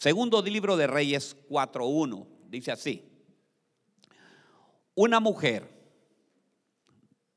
[0.00, 2.26] Segundo libro de Reyes 4.1.
[2.48, 3.04] Dice así.
[4.94, 5.68] Una mujer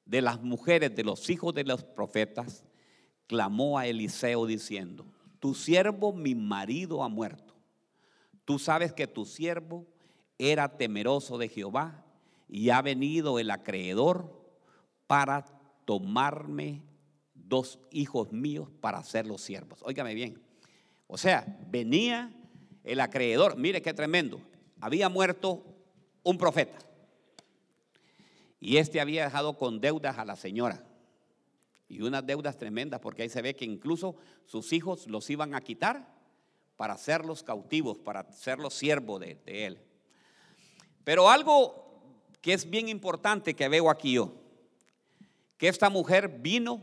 [0.06, 2.64] de las mujeres de los hijos de los profetas
[3.28, 5.06] clamó a Eliseo diciendo,
[5.42, 7.54] tu siervo, mi marido, ha muerto.
[8.46, 9.86] Tú sabes que tu siervo
[10.38, 12.06] era temeroso de Jehová
[12.48, 14.42] y ha venido el acreedor
[15.06, 15.44] para
[15.84, 16.82] tomarme
[17.34, 19.82] dos hijos míos para ser los siervos.
[19.84, 20.42] Óigame bien.
[21.08, 22.34] O sea, venía
[22.84, 23.58] el acreedor.
[23.58, 24.42] Mire qué tremendo.
[24.80, 25.64] Había muerto
[26.24, 26.78] un profeta.
[28.60, 30.84] Y este había dejado con deudas a la señora.
[31.90, 35.62] Y unas deudas tremendas, porque ahí se ve que incluso sus hijos los iban a
[35.62, 36.14] quitar
[36.78, 39.80] para hacerlos cautivos, para hacerlos siervos de, de él.
[41.04, 41.84] Pero algo
[42.42, 44.34] que es bien importante que veo aquí yo,
[45.58, 46.82] que esta mujer vino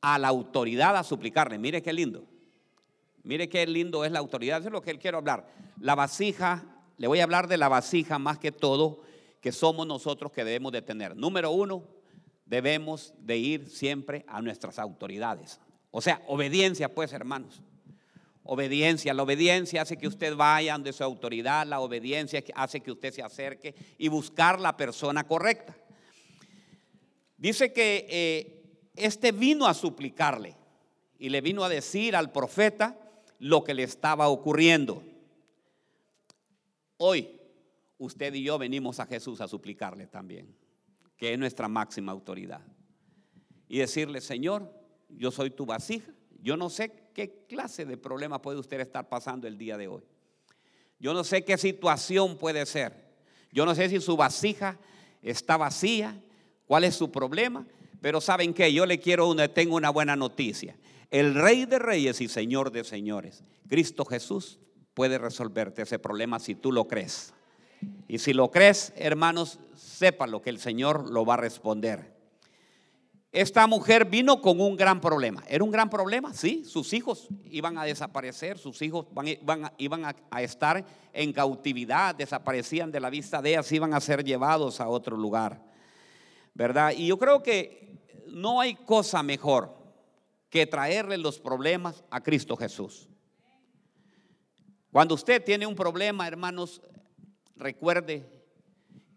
[0.00, 1.58] a la autoridad a suplicarle.
[1.58, 2.24] Mire qué lindo.
[3.24, 4.58] Mire qué lindo es la autoridad.
[4.58, 5.46] Eso es lo que él quiero hablar.
[5.80, 6.64] La vasija,
[6.98, 9.00] le voy a hablar de la vasija más que todo
[9.40, 11.16] que somos nosotros que debemos de tener.
[11.16, 11.84] Número uno,
[12.46, 15.58] debemos de ir siempre a nuestras autoridades.
[15.90, 17.62] O sea, obediencia pues hermanos.
[18.42, 23.12] Obediencia, la obediencia hace que usted vaya donde su autoridad, la obediencia hace que usted
[23.12, 25.74] se acerque y buscar la persona correcta.
[27.38, 30.56] Dice que eh, este vino a suplicarle
[31.18, 32.98] y le vino a decir al profeta
[33.44, 35.02] lo que le estaba ocurriendo.
[36.96, 37.28] Hoy
[37.98, 40.56] usted y yo venimos a Jesús a suplicarle también,
[41.18, 42.62] que es nuestra máxima autoridad.
[43.68, 44.72] Y decirle, Señor,
[45.10, 49.46] yo soy tu vasija, yo no sé qué clase de problema puede usted estar pasando
[49.46, 50.04] el día de hoy.
[50.98, 52.94] Yo no sé qué situación puede ser.
[53.52, 54.78] Yo no sé si su vasija
[55.20, 56.18] está vacía,
[56.64, 57.66] cuál es su problema,
[58.04, 60.76] pero saben que yo le quiero una, tengo una buena noticia.
[61.10, 64.58] El Rey de Reyes y Señor de Señores, Cristo Jesús,
[64.92, 67.32] puede resolverte ese problema si tú lo crees.
[68.06, 69.58] Y si lo crees, hermanos,
[70.28, 72.14] lo que el Señor lo va a responder.
[73.32, 75.42] Esta mujer vino con un gran problema.
[75.48, 76.34] ¿Era un gran problema?
[76.34, 79.06] Sí, sus hijos iban a desaparecer, sus hijos
[79.78, 84.82] iban a, estar en cautividad, desaparecían de la vista de ellas, iban a ser llevados
[84.82, 85.72] a otro lugar.
[86.54, 86.92] ¿Verdad?
[86.96, 87.98] Y yo creo que
[88.28, 89.76] no hay cosa mejor
[90.48, 93.08] que traerle los problemas a Cristo Jesús.
[94.92, 96.80] Cuando usted tiene un problema, hermanos,
[97.56, 98.24] recuerde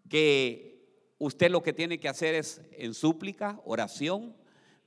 [0.09, 4.35] que usted lo que tiene que hacer es en súplica, oración,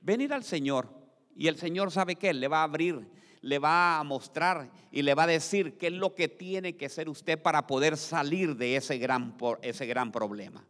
[0.01, 0.89] venir al Señor.
[1.33, 3.07] Y el Señor sabe que le va a abrir,
[3.39, 6.87] le va a mostrar y le va a decir qué es lo que tiene que
[6.87, 10.65] hacer usted para poder salir de ese gran, ese gran problema.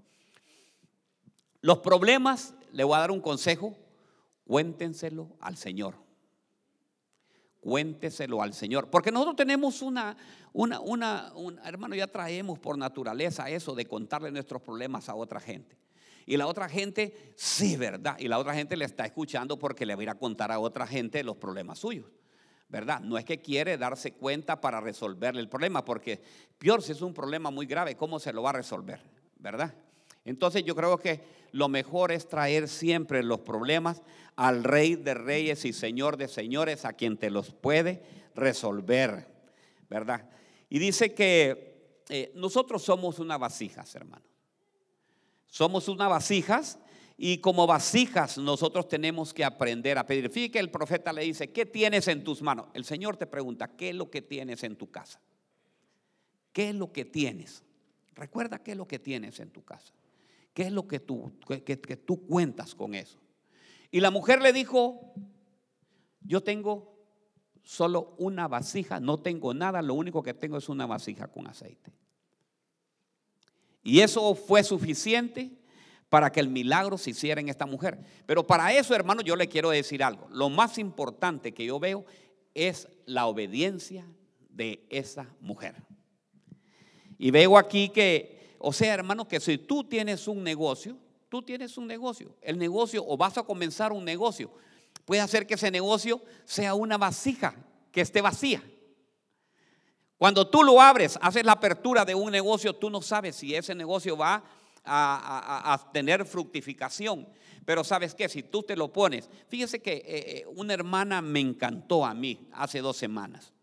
[1.62, 3.76] Los problemas, le voy a dar un consejo,
[4.46, 5.96] cuéntenselo al Señor
[7.62, 8.90] cuénteselo al Señor.
[8.90, 10.18] Porque nosotros tenemos una,
[10.52, 11.32] una, una,
[11.64, 15.78] hermano, ya traemos por naturaleza eso de contarle nuestros problemas a otra gente.
[16.26, 18.18] Y la otra gente, sí, ¿verdad?
[18.20, 20.60] Y la otra gente le está escuchando porque le va a ir a contar a
[20.60, 22.06] otra gente los problemas suyos.
[22.68, 23.02] ¿Verdad?
[23.02, 26.22] No es que quiere darse cuenta para resolverle el problema, porque
[26.58, 29.02] peor si es un problema muy grave, ¿cómo se lo va a resolver?
[29.38, 29.74] ¿Verdad?
[30.26, 31.22] Entonces yo creo que
[31.52, 34.02] lo mejor es traer siempre los problemas
[34.36, 38.02] al Rey de Reyes y Señor de Señores, a quien te los puede
[38.36, 39.28] resolver,
[39.90, 40.30] ¿verdad?
[40.70, 44.26] Y dice que eh, nosotros somos una vasijas, hermano.
[45.48, 46.80] Somos una vasijas
[47.18, 50.30] y como vasijas nosotros tenemos que aprender a pedir.
[50.30, 52.68] Fíjate que el profeta le dice, ¿qué tienes en tus manos?
[52.74, 55.20] El Señor te pregunta, ¿qué es lo que tienes en tu casa?
[56.54, 57.64] ¿Qué es lo que tienes?
[58.16, 59.94] Recuerda qué es lo que tienes en tu casa.
[60.54, 63.20] ¿Qué es lo que tú, que, tú cuentas con eso?
[63.90, 65.14] Y la mujer le dijo,
[66.22, 66.98] yo tengo
[67.64, 71.92] solo una vasija, no tengo nada, lo único que tengo es una vasija con aceite.
[73.84, 75.58] Y eso fue suficiente
[76.10, 78.00] para que el milagro se hiciera en esta mujer.
[78.26, 80.28] Pero para eso, hermano, yo le quiero decir algo.
[80.30, 82.06] Lo más importante que yo veo
[82.54, 84.06] es la obediencia
[84.50, 85.76] de esa mujer.
[87.18, 90.98] Y veo aquí que o sea, hermano, que si tú tienes un negocio,
[91.30, 94.52] tú tienes un negocio, el negocio o vas a comenzar un negocio,
[95.06, 97.56] puede hacer que ese negocio sea una vasija
[97.92, 98.64] que esté vacía.
[100.18, 103.74] Cuando tú lo abres, haces la apertura de un negocio, tú no sabes si ese
[103.74, 104.44] negocio va
[104.86, 107.28] a, tener fructificación.
[107.66, 111.40] Pero sabes que si tú te lo pones, fíjese que eh, eh, una hermana me
[111.40, 113.54] encantó a mí hace dos semanas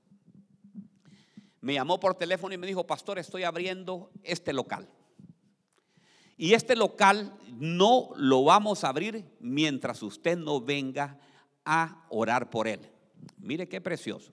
[1.60, 4.88] me llamó por teléfono y me dijo, pastor, estoy abriendo este local.
[6.37, 11.19] Y este local no lo vamos a abrir mientras usted no venga
[11.64, 12.81] a orar por él.
[13.38, 14.32] Mire qué precioso.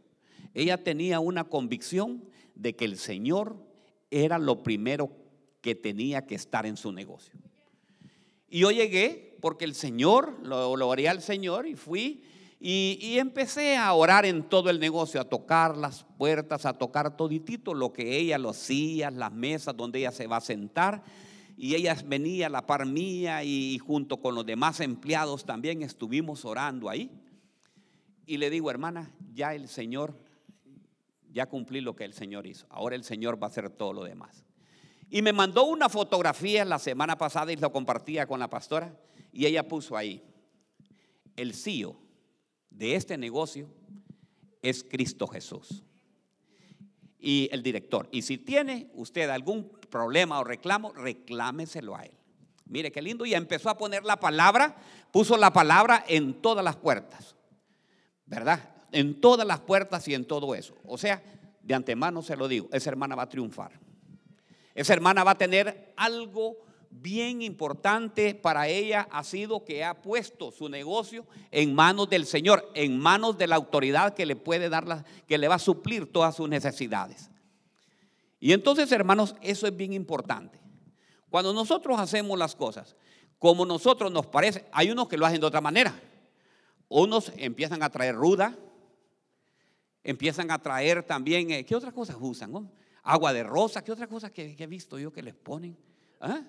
[0.53, 2.23] Ella tenía una convicción
[2.53, 3.57] de que el Señor
[4.11, 5.09] era lo primero
[5.61, 7.33] que tenía que estar en su negocio.
[8.47, 12.23] Y yo llegué porque el Señor, lo, lo oré al Señor y fui
[12.59, 17.73] y, empecé a orar en todo el negocio, a tocar las puertas, a tocar toditito
[17.73, 21.03] lo que ella lo hacía, las mesas donde ella se va a sentar.
[21.57, 26.43] Y ella venía a la par mía y junto con los demás empleados también estuvimos
[26.45, 27.11] orando ahí.
[28.25, 30.17] Y le digo, hermana, ya el Señor,
[31.31, 32.65] ya cumplí lo que el Señor hizo.
[32.69, 34.43] Ahora el Señor va a hacer todo lo demás.
[35.09, 38.97] Y me mandó una fotografía la semana pasada y lo compartía con la pastora.
[39.31, 40.23] Y ella puso ahí,
[41.35, 42.04] el CEO
[42.77, 43.67] de este negocio
[44.61, 45.83] es Cristo Jesús.
[47.19, 48.07] Y el director.
[48.11, 52.15] Y si tiene usted algún problema o reclamo, reclámeselo a él.
[52.65, 53.25] Mire qué lindo.
[53.25, 54.75] Y empezó a poner la palabra,
[55.11, 57.35] puso la palabra en todas las puertas.
[58.25, 58.75] ¿Verdad?
[58.91, 60.75] En todas las puertas y en todo eso.
[60.85, 61.23] O sea,
[61.61, 63.71] de antemano se lo digo, esa hermana va a triunfar.
[64.75, 66.57] Esa hermana va a tener algo
[67.01, 72.69] bien importante para ella ha sido que ha puesto su negocio en manos del Señor,
[72.73, 76.11] en manos de la autoridad que le puede dar, la, que le va a suplir
[76.11, 77.29] todas sus necesidades.
[78.39, 80.59] Y entonces, hermanos, eso es bien importante.
[81.29, 82.95] Cuando nosotros hacemos las cosas
[83.39, 85.93] como nosotros nos parece, hay unos que lo hacen de otra manera.
[86.87, 88.57] Unos empiezan a traer ruda,
[90.03, 92.71] empiezan a traer también, eh, ¿qué otras cosas usan?
[93.03, 95.77] Agua de rosa, ¿qué otras cosas que, he visto yo que les ponen?
[96.19, 96.41] ¿Ah?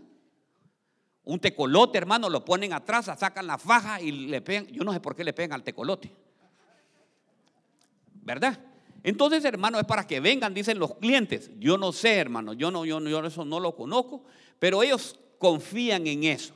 [1.27, 4.69] Un tecolote, hermano, lo ponen atrás, sacan la faja y le pegan.
[4.69, 6.13] Yo no sé por qué le pegan al tecolote.
[8.23, 8.61] ¿Verdad?
[9.03, 11.51] Entonces, hermano, es para que vengan, dicen los clientes.
[11.59, 14.23] Yo no sé, hermano, yo no, yo, yo eso no lo conozco,
[14.61, 16.55] pero ellos confían en eso.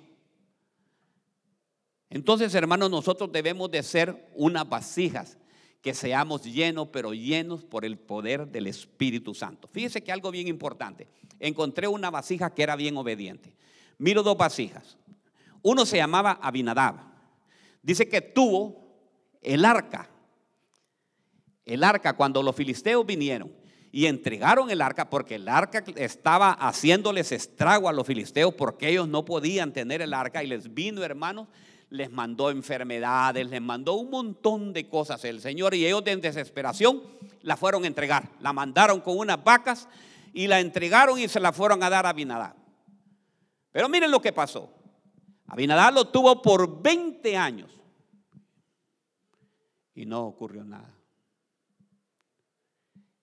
[2.08, 5.36] Entonces, hermano, nosotros debemos de ser unas vasijas
[5.82, 9.66] que seamos llenos, pero llenos por el poder del Espíritu Santo.
[9.66, 11.08] Fíjese que algo bien importante.
[11.40, 13.52] Encontré una vasija que era bien obediente
[14.00, 14.96] miro dos vasijas.
[15.62, 16.96] Uno se llamaba Abinadab.
[17.82, 18.80] Dice que tuvo
[19.42, 20.08] el arca.
[21.64, 23.52] El arca cuando los filisteos vinieron
[23.92, 29.06] y entregaron el arca porque el arca estaba haciéndoles estrago a los filisteos porque ellos
[29.06, 31.48] no podían tener el arca y les vino, hermanos,
[31.90, 37.02] les mandó enfermedades, les mandó un montón de cosas el Señor y ellos en desesperación
[37.42, 38.30] la fueron a entregar.
[38.40, 39.88] La mandaron con unas vacas
[40.32, 42.59] y la entregaron y se la fueron a dar a Abinadab.
[43.72, 44.72] Pero miren lo que pasó.
[45.46, 47.70] Abinadab lo tuvo por 20 años
[49.94, 50.94] y no ocurrió nada.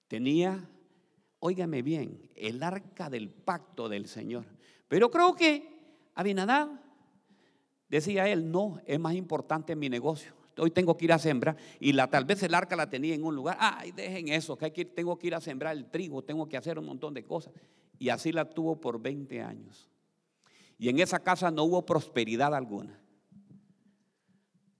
[0.07, 0.69] Tenía,
[1.39, 4.45] óigame bien, el arca del pacto del Señor.
[4.87, 5.77] Pero creo que
[6.15, 6.69] Abinadab,
[7.89, 10.33] decía él, no, es más importante mi negocio.
[10.57, 13.23] Hoy tengo que ir a sembrar y la, tal vez el arca la tenía en
[13.23, 13.57] un lugar.
[13.59, 16.85] Ay, dejen eso, que, tengo que ir a sembrar el trigo, tengo que hacer un
[16.85, 17.53] montón de cosas.
[17.99, 19.89] Y así la tuvo por 20 años.
[20.77, 22.99] Y en esa casa no hubo prosperidad alguna.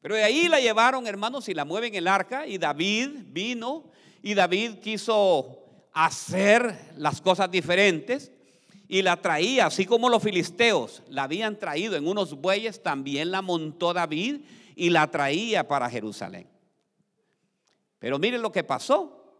[0.01, 2.47] Pero de ahí la llevaron, hermanos, y la mueven el arca.
[2.47, 3.91] Y David vino
[4.21, 8.31] y David quiso hacer las cosas diferentes
[8.87, 13.41] y la traía, así como los filisteos la habían traído en unos bueyes, también la
[13.41, 14.41] montó David
[14.75, 16.47] y la traía para Jerusalén.
[17.99, 19.35] Pero miren lo que pasó.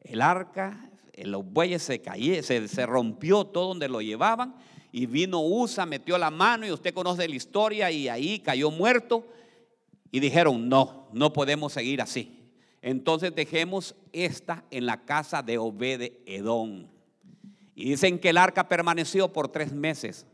[0.00, 4.54] El arca, los bueyes se cayeron, se, se rompió todo donde lo llevaban
[4.96, 9.26] y vino Usa, metió la mano y usted conoce la historia y ahí cayó muerto
[10.10, 12.50] y dijeron, no, no podemos seguir así.
[12.80, 16.86] Entonces dejemos esta en la casa de Obede Edom.
[17.74, 20.24] Y dicen que el arca permaneció por tres meses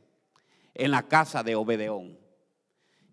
[0.74, 2.16] en la casa de Obedeón.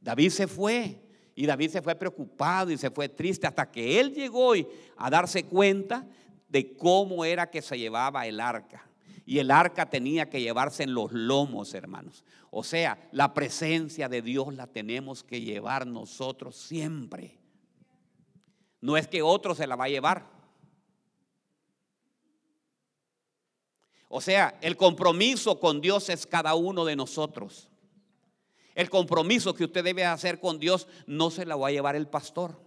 [0.02, 1.02] David se fue
[1.34, 4.54] y David se fue preocupado y se fue triste hasta que él llegó
[4.98, 6.06] a darse cuenta
[6.48, 8.89] de cómo era que se llevaba el arca.
[9.30, 12.26] Y el arca tenía que llevarse en los lomos, hermanos.
[12.50, 17.38] O sea, la presencia de Dios la tenemos que llevar nosotros siempre.
[18.82, 20.26] No es que otro se la va a llevar.
[24.08, 27.70] O sea, el compromiso con Dios es cada uno de nosotros.
[28.74, 32.08] El compromiso que usted debe hacer con Dios no se la va a llevar el
[32.08, 32.60] pastor.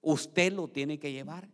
[0.00, 1.48] Usted lo tiene que llevar.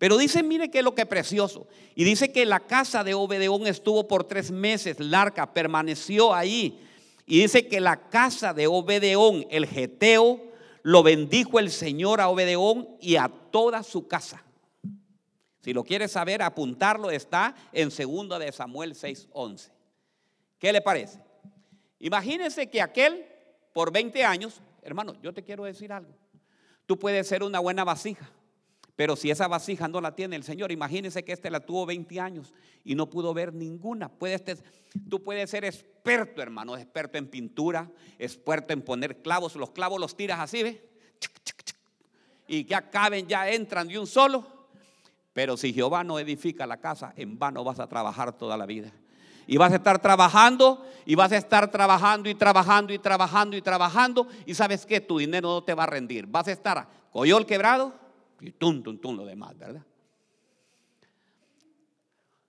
[0.00, 1.66] Pero dice, mire que es lo que es precioso.
[1.94, 6.80] Y dice que la casa de Obedeón estuvo por tres meses, la arca permaneció ahí.
[7.26, 10.40] Y dice que la casa de Obedeón, el geteo,
[10.82, 14.42] lo bendijo el Señor a Obedeón y a toda su casa.
[15.60, 19.68] Si lo quiere saber, apuntarlo está en 2 de Samuel 6:11.
[20.58, 21.18] ¿Qué le parece?
[21.98, 23.26] Imagínense que aquel
[23.74, 26.14] por 20 años, hermano, yo te quiero decir algo.
[26.86, 28.30] Tú puedes ser una buena vasija
[29.00, 32.20] Pero si esa vasija no la tiene el Señor, imagínense que este la tuvo 20
[32.20, 32.52] años
[32.84, 34.10] y no pudo ver ninguna.
[34.10, 34.62] Puedes,
[35.08, 39.56] tú puedes ser experto, hermano, experto en pintura, experto en poner clavos.
[39.56, 40.82] Los clavos los tiras así, ¿ves?
[42.46, 44.44] Y ya caben, ya entran de un solo.
[45.32, 48.92] Pero si Jehová no edifica la casa, en vano vas a trabajar toda la vida.
[49.46, 53.62] Y vas a estar trabajando y vas a estar trabajando y trabajando y trabajando y
[53.62, 54.28] trabajando.
[54.44, 56.26] Y sabes que tu dinero no te va a rendir.
[56.26, 58.09] Vas a estar coyol quebrado
[58.40, 59.84] y tum, tum, tum, lo demás, ¿verdad?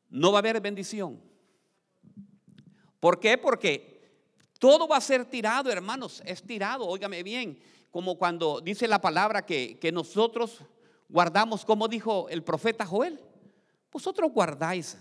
[0.10, 1.22] No va a haber bendición.
[3.00, 3.38] ¿Por qué?
[3.38, 3.92] Porque
[4.60, 6.22] todo va a ser tirado, hermanos.
[6.26, 7.60] Es tirado, óigame bien.
[7.90, 10.60] Como cuando dice la palabra que, que nosotros
[11.10, 13.20] guardamos, como dijo el profeta Joel,
[13.92, 14.98] vosotros guardáis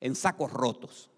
[0.00, 1.10] en sacos rotos.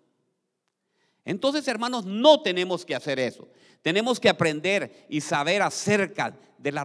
[1.29, 3.47] Entonces, hermanos, no tenemos que hacer eso.
[3.83, 6.81] Tenemos que aprender y saber acerca de la,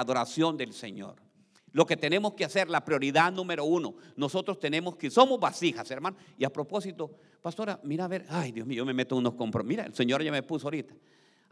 [0.00, 1.22] adoración del Señor.
[1.70, 6.16] Lo que tenemos que hacer, la prioridad número uno, nosotros tenemos que, somos vasijas, hermano.
[6.36, 9.68] Y a propósito, pastora, mira a ver, ay Dios mío, yo me meto unos compromisos.
[9.68, 10.92] Mira, el Señor ya me puso ahorita.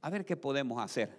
[0.00, 1.16] A ver qué podemos hacer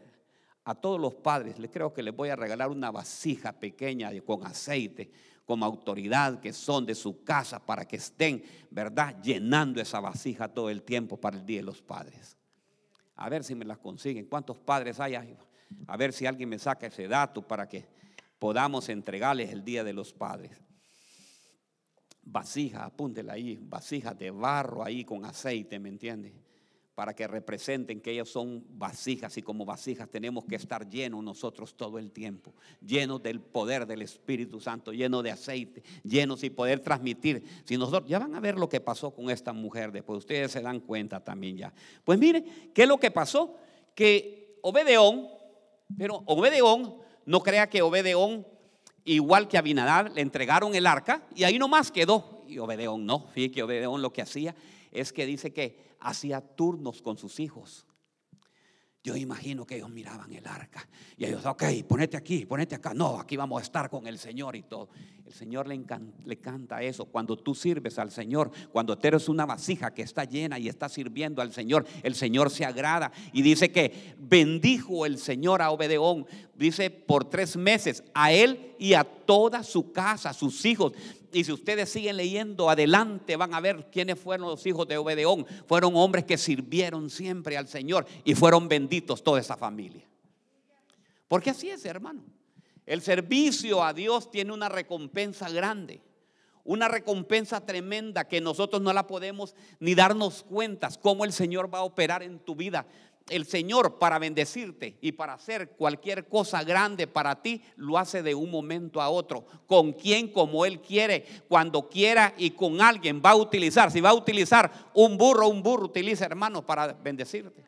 [0.66, 4.46] a todos los padres, les creo que les voy a regalar una vasija pequeña con
[4.46, 5.10] aceite,
[5.46, 10.70] con autoridad que son de su casa para que estén, ¿verdad?, llenando esa vasija todo
[10.70, 12.38] el tiempo para el Día de los Padres.
[13.16, 14.26] A ver si me las consiguen.
[14.26, 15.16] ¿Cuántos padres hay?
[15.16, 17.88] A ver si alguien me saca ese dato para que
[18.40, 20.60] podamos entregarles el Día de los Padres.
[22.24, 26.34] Vasija, apúntela ahí, vasija de barro ahí con aceite, ¿me entiendes?
[26.96, 31.76] Para que representen que ellos son vasijas y como vasijas tenemos que estar llenos nosotros
[31.76, 32.54] todo el tiempo,
[32.86, 37.44] llenos del poder del Espíritu Santo, llenos de aceite, llenos y poder transmitir.
[37.66, 40.62] Si nosotros ya van a ver lo que pasó con esta mujer, después ustedes se
[40.62, 41.74] dan cuenta también ya.
[42.04, 43.58] Pues mire, ¿qué es lo que pasó?
[43.96, 45.28] Que Obedeón,
[45.98, 46.96] pero Obedeón,
[47.26, 48.46] no crea que Obedeón,
[49.04, 52.44] igual que Abinadab, le entregaron el arca y ahí nomás quedó.
[52.48, 54.54] Y Obedeón no, fíjate que Obedeón lo que hacía
[54.92, 57.86] es que dice que hacía turnos con sus hijos.
[59.06, 62.94] Yo imagino que ellos miraban el arca y ellos, ok, ponete aquí, ponete acá.
[62.94, 64.88] No, aquí vamos a estar con el Señor y todo.
[65.26, 67.04] El Señor le, encanta, le canta eso.
[67.06, 70.88] Cuando tú sirves al Señor, cuando tú eres una vasija que está llena y está
[70.88, 73.12] sirviendo al Señor, el Señor se agrada.
[73.34, 78.94] Y dice que bendijo el Señor a Obedeón, dice por tres meses, a él y
[78.94, 80.94] a toda su casa, sus hijos.
[81.32, 85.46] Y si ustedes siguen leyendo adelante, van a ver quiénes fueron los hijos de Obedeón.
[85.68, 90.08] Fueron hombres que sirvieron siempre al Señor y fueron benditos toda esa familia.
[91.28, 92.24] Porque así es, hermano.
[92.86, 96.02] El servicio a Dios tiene una recompensa grande.
[96.66, 101.80] Una recompensa tremenda que nosotros no la podemos ni darnos cuentas cómo el Señor va
[101.80, 102.86] a operar en tu vida
[103.30, 108.36] el Señor para bendecirte y para hacer cualquier cosa grande para ti, lo hace de
[108.36, 113.32] un momento a otro, con quien como Él quiere, cuando quiera y con alguien va
[113.32, 113.92] a utilizar.
[113.92, 117.64] Si va a utilizar un burro, un burro utiliza hermanos para bendecirte.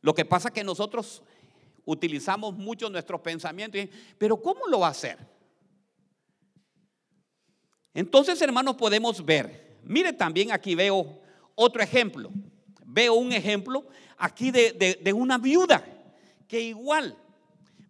[0.00, 1.22] Lo que pasa es que nosotros
[1.84, 3.80] utilizamos mucho nuestros pensamientos,
[4.18, 5.18] pero ¿cómo lo va a hacer?
[7.92, 9.78] Entonces, hermanos, podemos ver.
[9.84, 11.20] Mire, también aquí veo
[11.54, 12.30] otro ejemplo
[12.94, 13.84] veo un ejemplo
[14.16, 15.84] aquí de, una viuda
[16.46, 17.18] que igual,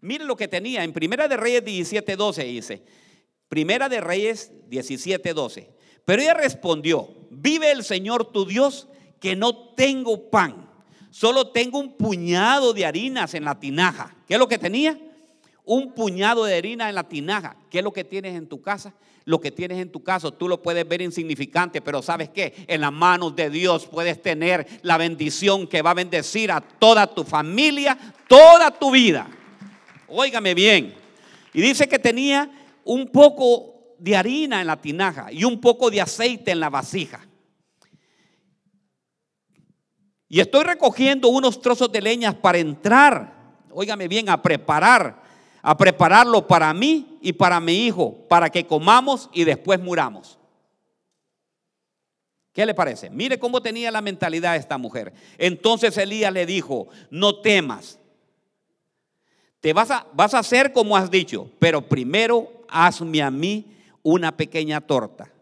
[0.00, 2.82] mire lo que tenía en Primera de Reyes 17:12 dice,
[3.48, 5.68] Primera de Reyes 17:12.
[6.06, 8.88] Pero ella respondió, vive el Señor tu Dios
[9.20, 10.70] que no tengo pan,
[11.10, 14.16] solo tengo un puñado de harinas en la tinaja.
[14.26, 14.98] ¿Qué es lo que tenía?
[15.64, 17.56] Un puñado de harina en la tinaja.
[17.70, 18.94] ¿Qué es lo que tienes en tu casa?
[19.24, 22.80] Lo que tienes en tu casa, tú lo puedes ver insignificante, pero sabes que en
[22.80, 27.24] las manos de Dios puedes tener la bendición que va a bendecir a toda tu
[27.24, 27.96] familia,
[28.28, 29.26] toda tu vida.
[30.08, 30.94] Óigame bien.
[31.54, 32.50] Y dice que tenía
[32.84, 37.26] un poco de harina en la tinaja y un poco de aceite en la vasija.
[40.28, 45.23] Y estoy recogiendo unos trozos de leñas para entrar, óigame bien, a preparar
[45.66, 50.38] a prepararlo para mí y para mi hijo, para que comamos y después muramos.
[52.52, 53.08] ¿Qué le parece?
[53.08, 55.14] Mire cómo tenía la mentalidad esta mujer.
[55.38, 57.98] Entonces Elías le dijo, no temas.
[59.60, 64.36] Te vas a, vas a hacer como has dicho, pero primero hazme a mí una
[64.36, 65.32] pequeña torta.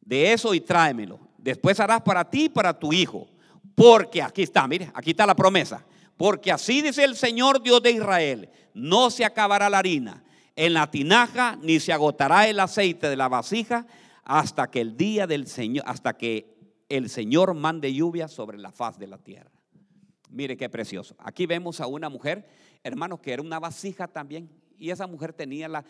[0.00, 1.20] De eso y tráemelo.
[1.36, 3.28] Después harás para ti y para tu hijo.
[3.74, 5.84] Porque aquí está, mire, aquí está la promesa.
[6.20, 10.22] Porque así dice el Señor Dios de Israel, no se acabará la harina
[10.54, 13.86] en la tinaja, ni se agotará el aceite de la vasija
[14.22, 16.58] hasta que el día del Señor, hasta que
[16.90, 19.50] el Señor mande lluvia sobre la faz de la tierra.
[20.28, 21.16] Mire qué precioso.
[21.20, 22.46] Aquí vemos a una mujer,
[22.84, 24.50] hermanos, que era una vasija también.
[24.78, 25.86] Y esa mujer tenía la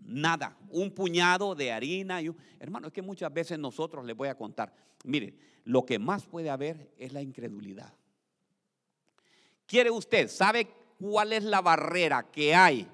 [0.00, 2.20] nada, un puñado de harina.
[2.20, 4.74] Y hermano, es que muchas veces nosotros les voy a contar.
[5.04, 7.94] Mire, lo que más puede haber es la incredulidad.
[9.72, 10.28] ¿Quiere usted?
[10.28, 12.86] ¿Sabe cuál es la barrera que hay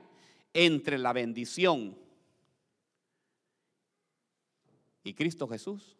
[0.54, 1.98] entre la bendición
[5.02, 5.96] y Cristo Jesús?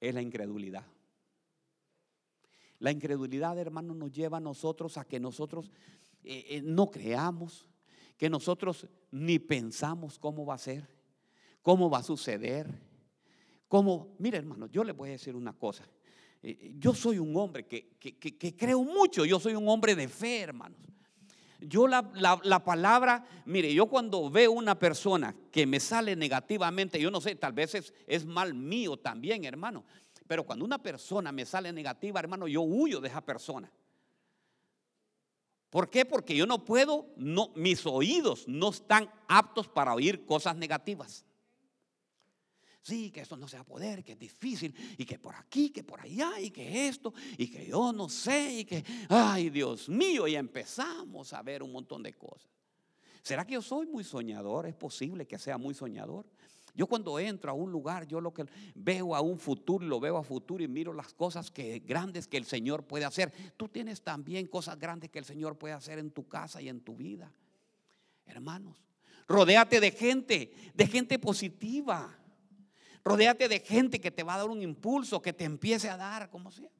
[0.00, 0.86] Es la incredulidad.
[2.78, 5.70] La incredulidad, hermano, nos lleva a nosotros a que nosotros
[6.22, 7.66] eh, eh, no creamos,
[8.16, 10.88] que nosotros ni pensamos cómo va a ser,
[11.60, 12.72] cómo va a suceder,
[13.68, 15.86] cómo, mire hermano, yo le voy a decir una cosa,
[16.78, 20.78] yo soy un hombre que, creo mucho, yo soy un hombre de fe, hermanos.
[21.60, 22.10] Yo la,
[22.42, 27.36] la, palabra, mire, yo cuando veo una persona que me sale negativamente, yo no sé,
[27.36, 29.84] tal vez es, es mal mío también, hermano.
[30.26, 33.72] Pero cuando una persona me sale negativa, hermano, yo huyo de esa persona.
[35.70, 36.04] ¿Por qué?
[36.04, 41.24] Porque yo no puedo, no, mis oídos no están aptos para oír cosas negativas.
[42.84, 45.70] Sí, que esto no se va a poder, que es difícil, y que por aquí,
[45.70, 49.88] que por allá, y que esto, y que yo no sé, y que, ay Dios
[49.88, 52.50] mío, y empezamos a ver un montón de cosas.
[53.22, 54.66] ¿Será que yo soy muy soñador?
[54.66, 56.26] Es posible que sea muy soñador.
[56.74, 60.18] Yo cuando entro a un lugar, yo lo que veo a un futuro, lo veo
[60.18, 63.32] a futuro y miro las cosas que, grandes que el Señor puede hacer.
[63.56, 66.82] Tú tienes también cosas grandes que el Señor puede hacer en tu casa y en
[66.82, 67.32] tu vida.
[68.26, 68.76] Hermanos,
[69.26, 72.18] rodéate de gente, de gente positiva.
[73.04, 76.30] Rodéate de gente que te va a dar un impulso, que te empiece a dar,
[76.30, 76.70] como sea.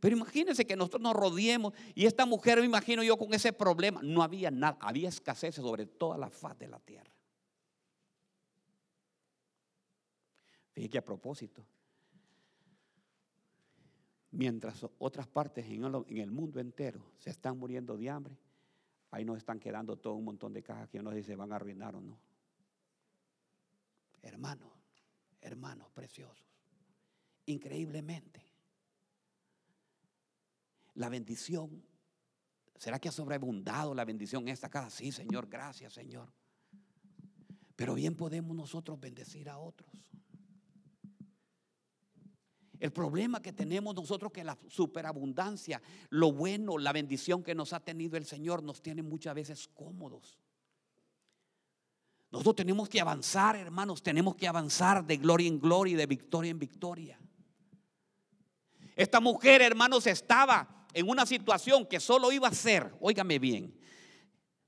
[0.00, 4.00] Pero imagínense que nosotros nos rodeemos y esta mujer, me imagino yo con ese problema,
[4.02, 7.12] no había nada, había escasez sobre toda la faz de la tierra.
[10.74, 11.66] Y que a propósito,
[14.30, 15.84] mientras otras partes en
[16.18, 18.38] el, mundo entero se están muriendo de hambre,
[19.10, 21.52] ahí nos están quedando todo un montón de cajas que no sé si se van
[21.52, 22.16] a arruinar o no.
[24.22, 24.72] Hermanos,
[25.40, 26.46] hermanos preciosos,
[27.46, 28.44] increíblemente,
[30.94, 31.84] la bendición,
[32.76, 34.90] ¿será que ha sobreabundado la bendición en esta casa?
[34.90, 36.32] Sí, Señor, gracias, Señor.
[37.76, 39.88] Pero bien podemos nosotros bendecir a otros.
[42.80, 47.80] El problema que tenemos nosotros que la superabundancia, lo bueno, la bendición que nos ha
[47.80, 50.38] tenido el Señor nos tiene muchas veces cómodos.
[52.30, 56.50] Nosotros tenemos que avanzar, hermanos, tenemos que avanzar de gloria en gloria y de victoria
[56.50, 57.20] en victoria.
[58.96, 63.78] Esta mujer, hermanos, estaba en una situación que solo iba a ser, óigame bien,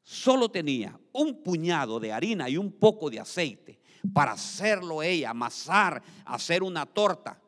[0.02, 3.80] solo tenía un puñado de harina y un poco de aceite
[4.14, 7.40] para hacerlo ella, amasar, hacer una torta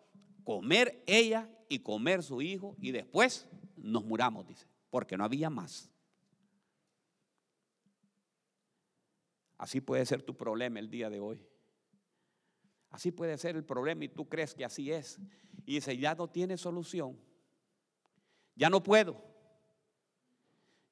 [0.45, 3.47] comer ella y comer su hijo y después
[3.77, 5.91] nos muramos, dice, porque no había más.
[9.63, 11.47] Así puede ser tu problema el día de hoy.
[12.91, 15.21] Así puede ser el problema y tú crees que así es.
[15.65, 17.17] Y dice, ya no tiene solución.
[18.57, 19.23] Ya no puedo.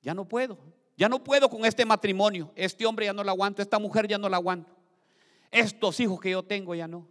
[0.00, 0.56] Ya no puedo.
[0.96, 2.52] Ya no puedo con este matrimonio.
[2.54, 3.61] Este hombre ya no lo aguanto.
[3.61, 4.72] Esta mujer ya no la aguanto.
[5.50, 7.09] Estos hijos que yo tengo ya no.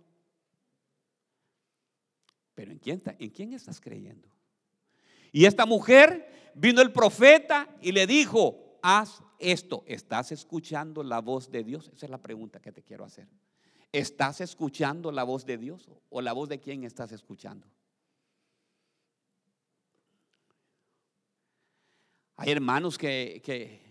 [2.55, 4.29] Pero ¿en quién, ¿en quién estás creyendo?
[5.33, 9.83] Y esta mujer vino el profeta y le dijo, haz esto.
[9.87, 11.89] ¿Estás escuchando la voz de Dios?
[11.93, 13.27] Esa es la pregunta que te quiero hacer.
[13.91, 17.67] ¿Estás escuchando la voz de Dios o la voz de quién estás escuchando?
[22.35, 23.81] Hay hermanos que, que,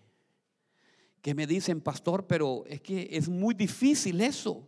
[1.21, 4.67] que me dicen, pastor, pero es que es muy difícil eso.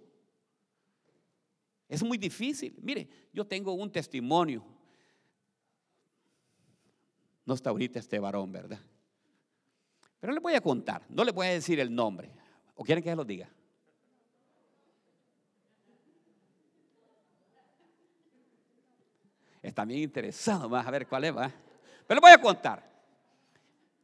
[1.89, 2.77] Es muy difícil.
[2.83, 4.65] Mire, yo tengo un testimonio.
[7.45, 8.81] No está ahorita este varón, ¿verdad?
[10.21, 11.03] Pero le voy a contar.
[11.09, 12.31] No le voy a decir el nombre.
[12.75, 13.49] ¿O quieren que se lo diga?
[19.63, 20.69] Está bien interesado.
[20.69, 21.33] Vamos a ver cuál es.
[21.33, 22.91] Pero le voy a contar.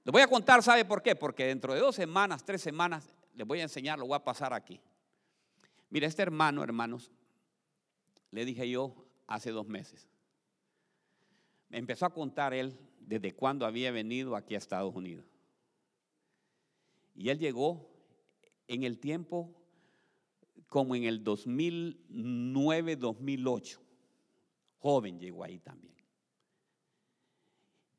[0.04, 1.16] Le voy a contar, ¿sabe por qué?
[1.16, 4.52] Porque dentro de dos semanas, tres semanas, les voy a enseñar, lo voy a pasar
[4.52, 4.80] aquí.
[5.90, 7.10] Mire, este hermano, hermanos,
[8.30, 8.94] le dije yo
[9.26, 10.08] hace dos meses.
[11.68, 15.26] Me empezó a contar él desde cuándo había venido aquí a Estados Unidos.
[17.16, 17.88] Y él llegó
[18.68, 19.54] en el tiempo
[20.68, 23.80] como en el 2009, 2008.
[24.78, 25.94] Joven llegó ahí también.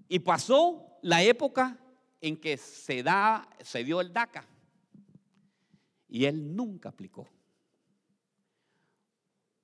[0.08, 1.80] Y pasó la época
[2.22, 4.48] en que se, da, se dio el DACA.
[6.08, 7.28] Y él nunca aplicó.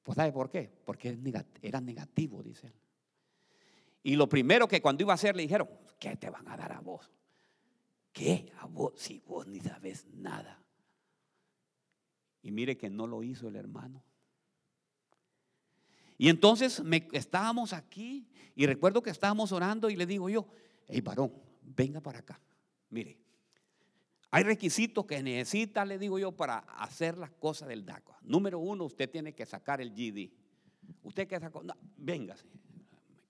[0.02, 0.70] Pues ¿sabe por qué?
[0.84, 1.18] Porque
[1.62, 2.74] era negativo, dice él.
[4.04, 6.74] Y lo primero que cuando iba a hacer le dijeron, ¿qué te van a dar
[6.74, 7.10] a vos?
[8.14, 8.52] ¿Qué?
[8.60, 10.64] A vos, si vos ni sabes nada.
[12.44, 14.04] Y mire que no lo hizo el hermano.
[16.18, 20.48] Y entonces me, estábamos aquí y recuerdo que estábamos orando y le digo yo,
[20.88, 22.40] hey varón, venga para acá.
[22.90, 23.18] Mire,
[24.30, 28.18] hay requisitos que necesita, le digo yo, para hacer las cosas del DACA.
[28.22, 30.32] Número uno, usted tiene que sacar el GD.
[31.04, 32.46] Usted que sacó, no, véngase.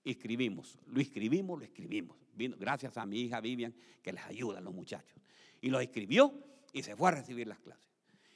[0.04, 2.16] Escribimos, lo escribimos, lo escribimos.
[2.34, 5.16] Vino, gracias a mi hija Vivian que les ayuda a los muchachos.
[5.60, 6.34] Y lo escribió
[6.72, 7.88] y se fue a recibir las clases.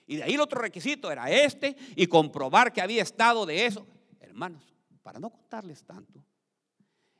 [0.06, 3.86] Y de ahí el otro requisito era este y comprobar que había estado de eso.
[4.20, 6.24] Hermanos, para no contarles tanto,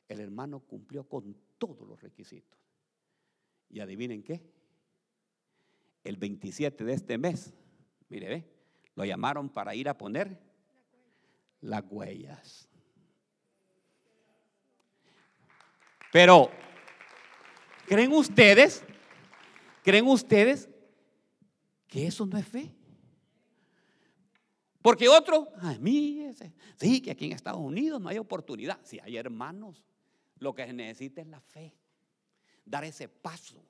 [0.09, 2.59] el hermano cumplió con todos los requisitos.
[3.69, 4.43] Y adivinen qué,
[6.05, 7.53] el 27 de este mes,
[8.09, 8.59] mire, ve,
[8.95, 10.41] lo llamaron para ir a poner
[11.61, 12.68] las huellas.
[16.13, 16.51] Pero,
[17.87, 18.83] ¿creen ustedes?
[19.83, 20.69] ¿Creen ustedes
[21.87, 22.75] que eso no es fe?
[24.81, 26.31] Porque otro, a mí,
[26.77, 28.81] sí, que aquí en Estados Unidos no hay oportunidad.
[28.85, 29.85] Si hay hermanos,
[30.39, 31.75] lo que se necesita es la fe.
[32.65, 33.63] Dar ese paso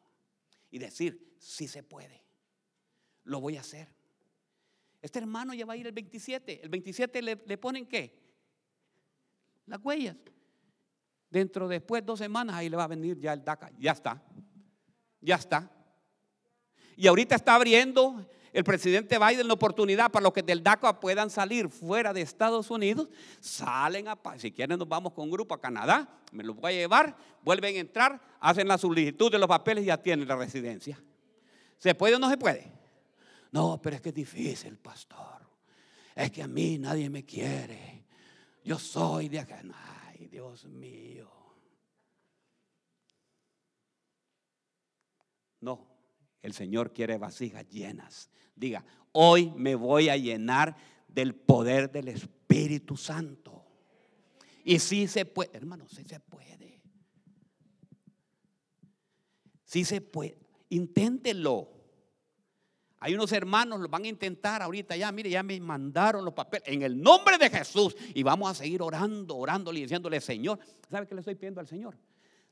[0.71, 2.23] y decir, sí se puede.
[3.25, 3.89] Lo voy a hacer.
[5.01, 6.61] Este hermano ya va a ir el 27.
[6.63, 8.17] El 27 le, le ponen qué?
[9.67, 10.17] Las huellas.
[11.31, 13.71] Dentro después dos semanas ahí le va a venir ya el DACA.
[13.79, 14.23] Ya está.
[15.21, 15.71] Ya está.
[16.97, 21.31] Y ahorita está abriendo el presidente Biden la oportunidad para los que del DACA puedan
[21.31, 23.09] salir fuera de Estados Unidos.
[23.41, 27.17] Salen a, si quieren nos vamos con grupo a Canadá, me lo voy a llevar,
[27.43, 31.01] vuelven a entrar, hacen la solicitud de los papeles y ya tienen la residencia.
[31.77, 32.73] ¿Se puede o no se puede?
[33.53, 35.47] No, pero es que es difícil, pastor.
[36.15, 38.05] Es que a mí nadie me quiere.
[38.65, 39.63] Yo soy de acá.
[40.39, 41.29] Dios mío.
[45.61, 45.85] No,
[46.41, 48.31] el Señor quiere vasijas llenas.
[48.55, 50.77] Diga, hoy me voy a llenar
[51.09, 53.67] del poder del Espíritu Santo.
[54.65, 56.83] Y sí se puede, hermano, sí se puede.
[59.65, 60.39] Sí se puede.
[60.69, 61.78] Inténtelo.
[63.01, 66.69] Hay unos hermanos, lo van a intentar ahorita ya, mire, ya me mandaron los papeles
[66.69, 70.59] en el nombre de Jesús y vamos a seguir orando, orándole y diciéndole, Señor,
[70.91, 71.97] ¿sabe qué le estoy pidiendo al Señor?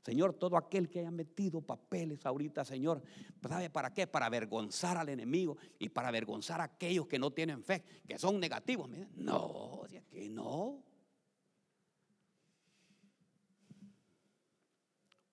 [0.06, 3.02] Señor, todo aquel que haya metido papeles ahorita, Señor,
[3.42, 4.06] ¿sabe para qué?
[4.06, 8.38] Para avergonzar al enemigo y para avergonzar a aquellos que no tienen fe, que son
[8.38, 8.88] negativos.
[9.16, 9.82] No,
[10.12, 10.78] que no.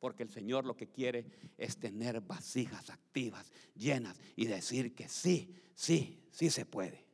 [0.04, 1.26] Porque el Señor lo que quiere
[1.58, 7.06] es tener vasijas activas, llenas y decir que sí, sí, sí se puede.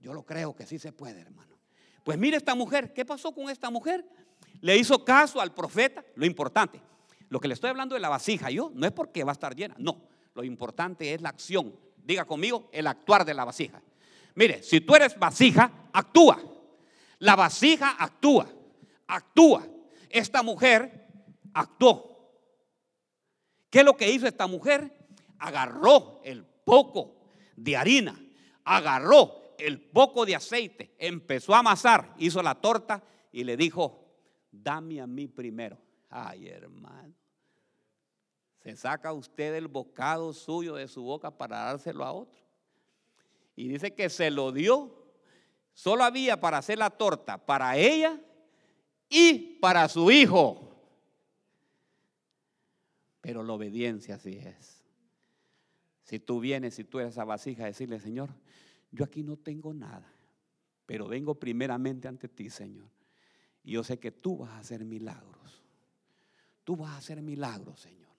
[0.00, 1.56] Yo lo creo que sí se puede, hermano.
[2.04, 4.04] Pues mire esta mujer, ¿qué pasó con esta mujer?
[4.60, 6.78] Le hizo caso al profeta, lo importante.
[7.30, 9.56] Lo que le estoy hablando de la vasija, yo no es porque va a estar
[9.56, 10.08] llena, no.
[10.34, 11.74] Lo importante es la acción.
[12.04, 13.80] Diga conmigo, el actuar de la vasija.
[14.34, 16.38] Mire, si tú eres vasija, actúa.
[17.18, 18.46] La vasija actúa,
[19.06, 19.66] actúa.
[20.10, 20.99] Esta mujer
[21.54, 22.10] actuó.
[23.70, 24.92] ¿Qué es lo que hizo esta mujer?
[25.38, 27.16] Agarró el poco
[27.56, 28.18] de harina,
[28.64, 34.10] agarró el poco de aceite, empezó a amasar, hizo la torta y le dijo,
[34.50, 35.78] dame a mí primero.
[36.08, 37.14] Ay, hermano.
[38.62, 42.40] Se saca usted el bocado suyo de su boca para dárselo a otro.
[43.56, 44.96] Y dice que se lo dio.
[45.72, 48.20] Solo había para hacer la torta para ella
[49.08, 50.69] y para su hijo.
[53.20, 54.82] Pero la obediencia así es.
[56.04, 58.30] Si tú vienes, si tú eres esa vasija, decirle, Señor,
[58.90, 60.12] yo aquí no tengo nada,
[60.86, 62.90] pero vengo primeramente ante ti, Señor.
[63.62, 65.62] Y yo sé que tú vas a hacer milagros.
[66.64, 68.10] Tú vas a hacer milagros, Señor.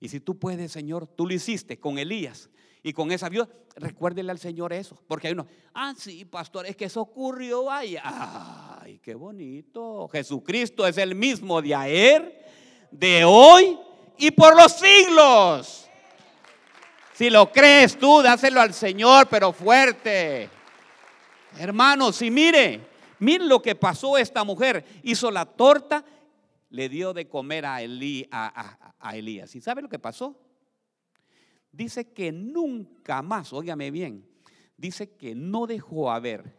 [0.00, 2.50] Y si tú puedes, Señor, tú lo hiciste con Elías
[2.82, 5.02] y con esa viuda, recuérdele al Señor eso.
[5.06, 7.96] Porque hay uno, ah, sí, pastor, es que eso ocurrió ahí.
[8.02, 10.08] Ay, qué bonito.
[10.08, 12.43] Jesucristo es el mismo de ayer
[12.94, 13.78] de hoy
[14.18, 15.90] y por los siglos.
[17.14, 20.48] Si lo crees tú, dáselo al Señor, pero fuerte.
[21.58, 22.80] Hermanos, y mire,
[23.18, 24.84] mire lo que pasó esta mujer.
[25.02, 26.04] Hizo la torta,
[26.70, 29.54] le dio de comer a, a, Elías.
[29.54, 30.36] ¿Y sabe lo que pasó?
[31.70, 34.24] Dice que nunca más, óigame bien,
[34.76, 36.54] dice que no dejó haber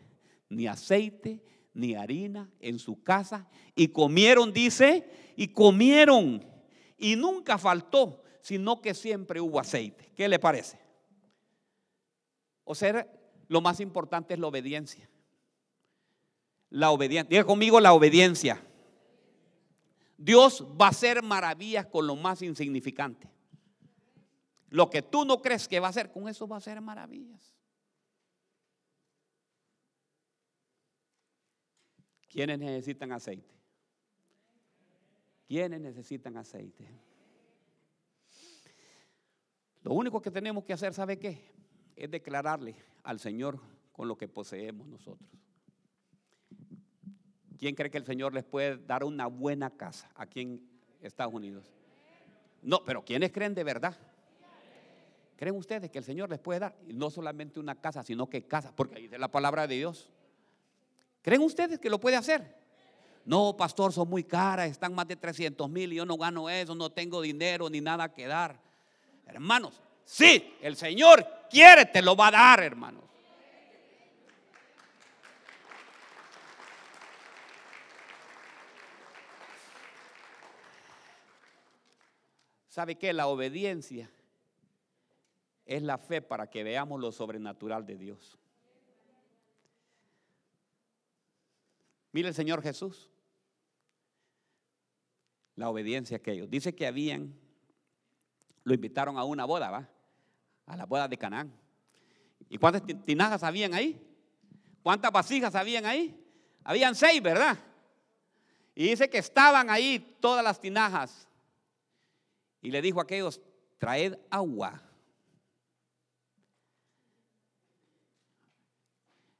[0.49, 1.41] ni aceite,
[1.75, 3.47] ni harina en su casa.
[3.75, 6.43] Y comieron, dice, y comieron.
[6.97, 10.11] Y nunca faltó, sino que siempre hubo aceite.
[10.15, 10.79] ¿Qué le parece?
[12.63, 13.07] O sea,
[13.47, 15.07] lo más importante es la obediencia.
[16.69, 17.29] La obediencia.
[17.29, 18.61] Diga conmigo la obediencia.
[20.17, 23.29] Dios va a hacer maravillas con lo más insignificante.
[24.69, 27.54] Lo que tú no crees que va a hacer, con eso va a hacer maravillas.
[32.35, 33.55] ¿Quiénes necesitan aceite?
[35.47, 36.85] ¿Quiénes necesitan aceite?
[39.83, 41.41] Lo único que tenemos que hacer, ¿sabe qué?
[41.95, 43.61] Es declararle al Señor
[43.93, 45.29] con lo que poseemos nosotros.
[47.57, 50.69] ¿Quién cree que el Señor les puede dar una buena casa aquí en
[50.99, 51.71] Estados Unidos?
[52.61, 53.95] No, pero ¿quiénes creen de verdad?
[55.37, 56.75] ¿Creen ustedes que el Señor les puede dar?
[56.87, 60.11] no solamente una casa, sino que casa, porque ahí dice la palabra de Dios.
[61.25, 62.55] ¿Creen ustedes que lo puede hacer?
[63.25, 66.75] No, pastor, son muy caras, están más de 300 mil y yo no gano eso,
[66.75, 68.59] no tengo dinero ni nada que dar.
[69.25, 73.05] Hermanos, sí, el Señor quiere, te lo va a dar, hermanos.
[82.69, 83.13] ¿Sabe qué?
[83.13, 84.11] La obediencia
[85.65, 88.37] es la fe para que veamos lo sobrenatural de Dios.
[92.15, 93.09] Mire el Señor Jesús.
[95.57, 96.49] La obediencia que ellos.
[96.49, 97.37] Dice que habían,
[98.63, 99.89] lo invitaron a una boda, ¿va?
[100.65, 101.51] A la boda de Canaán.
[102.47, 104.01] ¿Y cuántas tinajas habían ahí?
[104.81, 106.17] ¿Cuántas vasijas habían ahí?
[106.63, 107.57] Habían seis, ¿verdad?
[108.75, 111.27] Y dice que estaban ahí todas las tinajas.
[112.61, 113.41] Y le dijo a aquellos,
[113.77, 114.81] traed agua.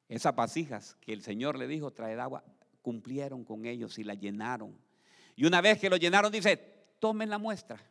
[0.10, 2.44] Esas vasijas que el Señor le dijo, traed agua,
[2.86, 4.78] cumplieron con ellos y la llenaron.
[5.36, 6.56] Y una vez que lo llenaron, dice,
[7.00, 7.82] tomen la muestra.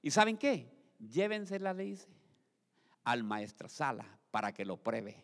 [0.00, 0.72] ¿Y saben qué?
[0.98, 2.08] Llévensela, le dice,
[3.04, 5.22] al maestro Sala para que lo pruebe.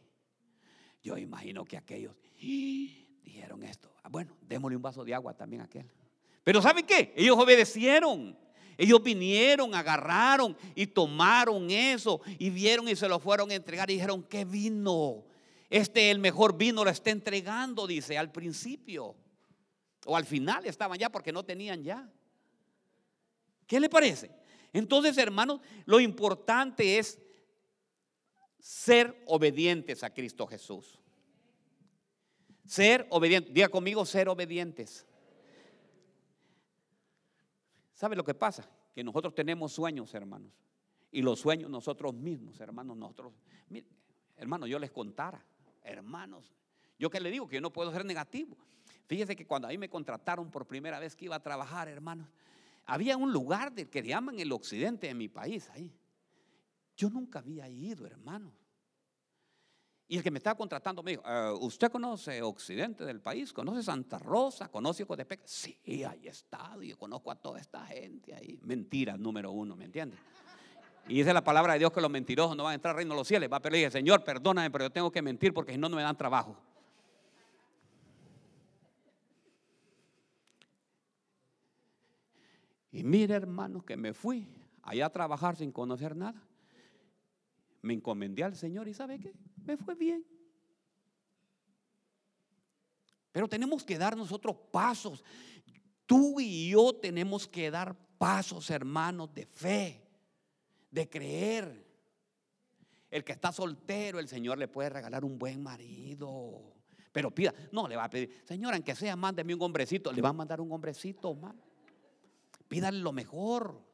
[1.02, 3.06] Yo imagino que aquellos ¡Ah!
[3.24, 3.90] dijeron esto.
[4.02, 5.90] Ah, bueno, démosle un vaso de agua también a aquel.
[6.44, 7.14] Pero ¿saben qué?
[7.16, 8.36] Ellos obedecieron.
[8.76, 13.94] Ellos vinieron, agarraron y tomaron eso y vieron y se lo fueron a entregar y
[13.94, 15.24] dijeron, ¿qué vino?
[15.68, 19.16] Este el mejor vino lo está entregando, dice, al principio.
[20.04, 22.08] O al final estaban ya porque no tenían ya.
[23.66, 24.30] ¿Qué le parece?
[24.72, 27.18] Entonces, hermanos, lo importante es
[28.60, 30.98] ser obedientes a Cristo Jesús.
[32.64, 33.52] Ser obedientes.
[33.52, 35.06] Diga conmigo, ser obedientes.
[37.94, 38.68] ¿Sabe lo que pasa?
[38.94, 40.52] Que nosotros tenemos sueños, hermanos.
[41.10, 43.32] Y los sueños nosotros mismos, hermanos, nosotros.
[44.36, 45.42] hermanos, yo les contara,
[45.86, 46.52] hermanos.
[46.98, 48.56] Yo que le digo que yo no puedo ser negativo.
[49.06, 52.28] Fíjese que cuando a mí me contrataron por primera vez que iba a trabajar, hermanos,
[52.84, 55.92] había un lugar del que llaman el occidente de mi país ahí.
[56.96, 58.54] Yo nunca había ido, hermanos.
[60.08, 63.52] Y el que me estaba contratando me dijo, eh, ¿usted conoce Occidente del país?
[63.52, 64.68] ¿Conoce Santa Rosa?
[64.68, 65.42] ¿Conoce Cotepec?
[65.44, 68.60] Sí, ahí he estado yo conozco a toda esta gente ahí.
[68.62, 70.20] Mentira, número uno, ¿me entiendes?
[71.08, 73.14] Y dice la palabra de Dios que los mentirosos no van a entrar al reino
[73.14, 73.50] de los cielos.
[73.50, 76.02] Va a pedir, Señor, perdóname, pero yo tengo que mentir porque si no, no me
[76.02, 76.56] dan trabajo.
[82.90, 84.48] Y mire, hermanos, que me fui
[84.82, 86.42] allá a trabajar sin conocer nada
[87.86, 89.32] me encomendé al Señor y ¿sabe qué?
[89.64, 90.26] Me fue bien.
[93.32, 95.22] Pero tenemos que dar nosotros pasos.
[96.04, 100.02] Tú y yo tenemos que dar pasos, hermanos, de fe,
[100.90, 101.86] de creer.
[103.10, 106.74] El que está soltero, el Señor le puede regalar un buen marido.
[107.12, 110.12] Pero pida, no le va a pedir, Señor, aunque sea, mándeme un hombrecito.
[110.12, 111.38] Le va a mandar un hombrecito.
[112.68, 113.86] Pídale lo mejor.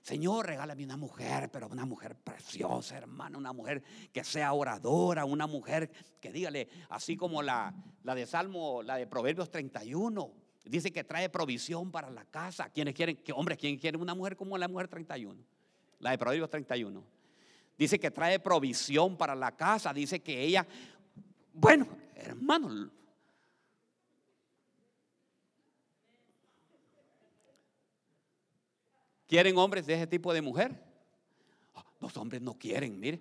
[0.00, 5.48] Señor, regálame una mujer, pero una mujer preciosa, hermano, una mujer que sea oradora, una
[5.48, 10.32] mujer que dígale, así como la, la de Salmo, la de Proverbios 31,
[10.64, 12.70] dice que trae provisión para la casa.
[12.70, 15.42] ¿Quiénes quieren, que, hombre, quién quiere una mujer como la mujer 31?
[16.06, 17.02] La de Proverbios 31.
[17.76, 20.64] Dice que trae provisión para la casa, dice que ella,
[21.52, 22.92] bueno, hermano,
[29.26, 30.80] ¿Quieren hombres de ese tipo de mujer?
[31.98, 33.20] Los hombres no quieren, mire.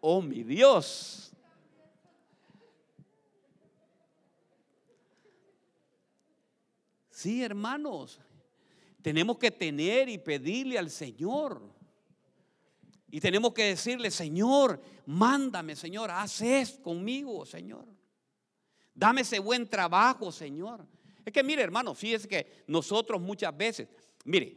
[0.00, 1.30] Oh, mi Dios.
[7.10, 8.18] Sí, hermanos.
[9.02, 11.60] Tenemos que tener y pedirle al Señor.
[13.10, 17.86] Y tenemos que decirle, Señor, mándame, Señor, haz esto conmigo, Señor.
[18.94, 20.86] Dame ese buen trabajo, Señor.
[21.24, 23.88] Es que mire, hermano, fíjese que nosotros muchas veces,
[24.24, 24.54] mire,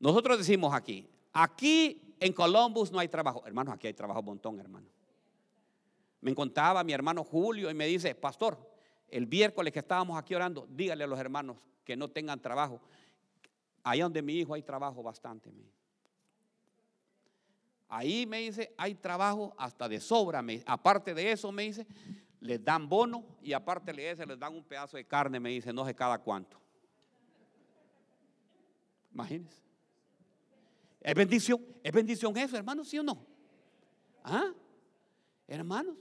[0.00, 3.42] nosotros decimos aquí, aquí en Columbus no hay trabajo.
[3.46, 4.88] Hermanos, aquí hay trabajo montón, hermano.
[6.20, 8.58] Me contaba mi hermano Julio y me dice, pastor,
[9.08, 12.80] el miércoles que estábamos aquí orando, dígale a los hermanos que no tengan trabajo.
[13.82, 15.50] Allá donde mi hijo hay trabajo bastante.
[17.88, 20.42] Ahí me dice, hay trabajo hasta de sobra.
[20.66, 21.86] aparte de eso, me dice,
[22.40, 25.72] les dan bono y aparte de eso les dan un pedazo de carne, me dice,
[25.72, 26.58] no sé cada cuánto.
[29.12, 29.60] Imagínense.
[31.00, 33.26] Es bendición, es bendición eso, hermanos, ¿sí o no?
[34.24, 34.52] ¿Ah?
[35.46, 35.96] Hermanos,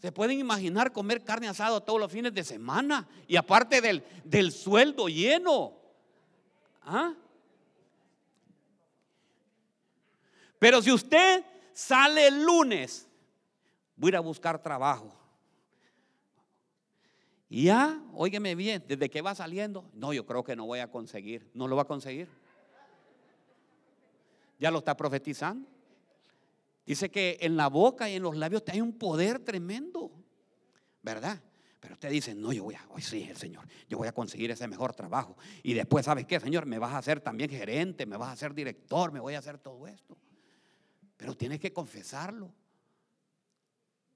[0.00, 3.08] ¿se pueden imaginar comer carne asada todos los fines de semana?
[3.26, 5.83] Y aparte del, del sueldo lleno.
[6.84, 7.14] ¿Ah?
[10.58, 13.08] Pero si usted sale el lunes,
[13.96, 15.14] voy a ir a buscar trabajo.
[17.48, 20.90] Y ya, óigeme bien, desde que va saliendo, no, yo creo que no voy a
[20.90, 22.28] conseguir, no lo va a conseguir.
[24.58, 25.68] Ya lo está profetizando.
[26.86, 30.10] Dice que en la boca y en los labios hay un poder tremendo,
[31.02, 31.40] ¿verdad?
[31.84, 34.50] Pero usted dice, no, yo voy a, hoy sí, el Señor, yo voy a conseguir
[34.50, 35.36] ese mejor trabajo.
[35.62, 36.64] Y después, ¿sabes qué, Señor?
[36.64, 39.58] Me vas a hacer también gerente, me vas a hacer director, me voy a hacer
[39.58, 40.16] todo esto.
[41.18, 42.50] Pero tienes que confesarlo.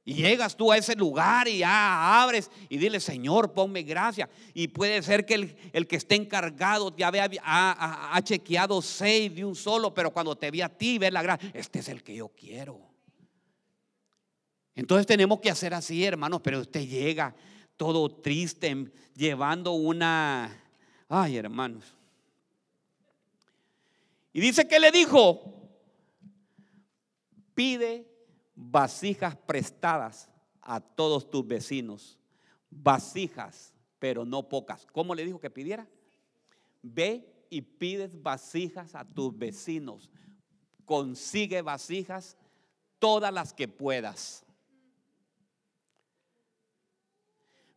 [0.02, 4.30] Y llegas tú a ese lugar y ya abres y dile, Señor, ponme gracia.
[4.54, 9.44] Y puede ser que el, que esté encargado ya vea, ha, ha, chequeado seis de
[9.44, 12.14] un solo, pero cuando te ve a ti, ve la gracia, este es el que
[12.14, 12.80] yo quiero.
[14.74, 17.34] Entonces tenemos que hacer así, hermanos, pero usted llega
[17.78, 20.54] todo triste, llevando una...
[21.08, 21.94] Ay, hermanos.
[24.34, 25.40] Y dice que le dijo,
[27.54, 28.06] pide
[28.54, 30.28] vasijas prestadas
[30.60, 32.18] a todos tus vecinos.
[32.68, 34.86] Vasijas, pero no pocas.
[34.92, 35.88] ¿Cómo le dijo que pidiera?
[36.82, 40.10] Ve y pides vasijas a tus vecinos.
[40.84, 42.36] Consigue vasijas
[42.98, 44.44] todas las que puedas.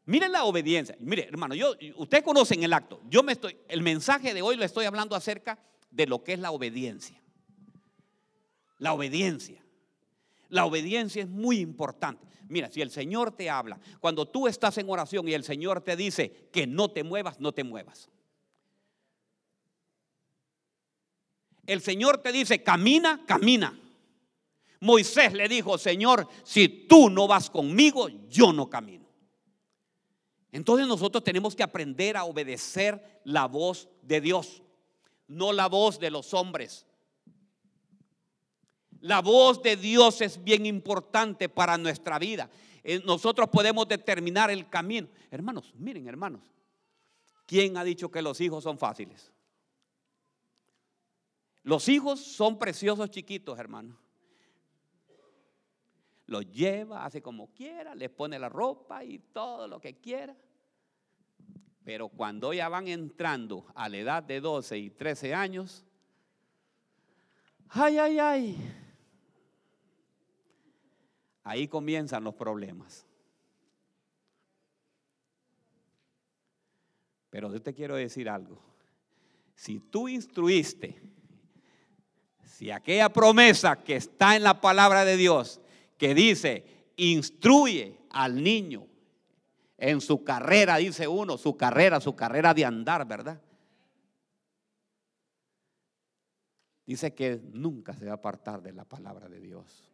[0.05, 0.95] Mire la obediencia.
[0.99, 3.01] Mire, hermano, yo ustedes conocen el acto.
[3.09, 5.59] Yo me estoy el mensaje de hoy le estoy hablando acerca
[5.91, 7.21] de lo que es la obediencia.
[8.77, 9.63] La obediencia.
[10.49, 12.27] La obediencia es muy importante.
[12.49, 15.95] Mira, si el Señor te habla, cuando tú estás en oración y el Señor te
[15.95, 18.09] dice que no te muevas, no te muevas.
[21.65, 23.79] El Señor te dice, camina, camina.
[24.81, 29.00] Moisés le dijo, Señor, si tú no vas conmigo, yo no camino.
[30.51, 34.61] Entonces nosotros tenemos que aprender a obedecer la voz de Dios,
[35.27, 36.85] no la voz de los hombres.
[38.99, 42.49] La voz de Dios es bien importante para nuestra vida.
[42.83, 45.07] Eh, nosotros podemos determinar el camino.
[45.29, 46.41] Hermanos, miren, hermanos.
[47.45, 49.31] ¿Quién ha dicho que los hijos son fáciles?
[51.63, 54.00] Los hijos son preciosos chiquitos, hermanos.
[56.31, 60.33] Los lleva, hace como quiera, les pone la ropa y todo lo que quiera.
[61.83, 65.83] Pero cuando ya van entrando a la edad de 12 y 13 años,
[67.67, 68.57] ay, ay, ay,
[71.43, 73.05] Ahí comienzan los problemas.
[77.29, 78.57] Pero yo te quiero decir algo.
[79.53, 81.01] Si tú instruiste,
[82.45, 85.59] si aquella promesa que está en la palabra de Dios,
[86.01, 88.87] que dice, instruye al niño
[89.77, 93.39] en su carrera, dice uno, su carrera, su carrera de andar, ¿verdad?
[96.87, 99.91] Dice que nunca se va a apartar de la palabra de Dios.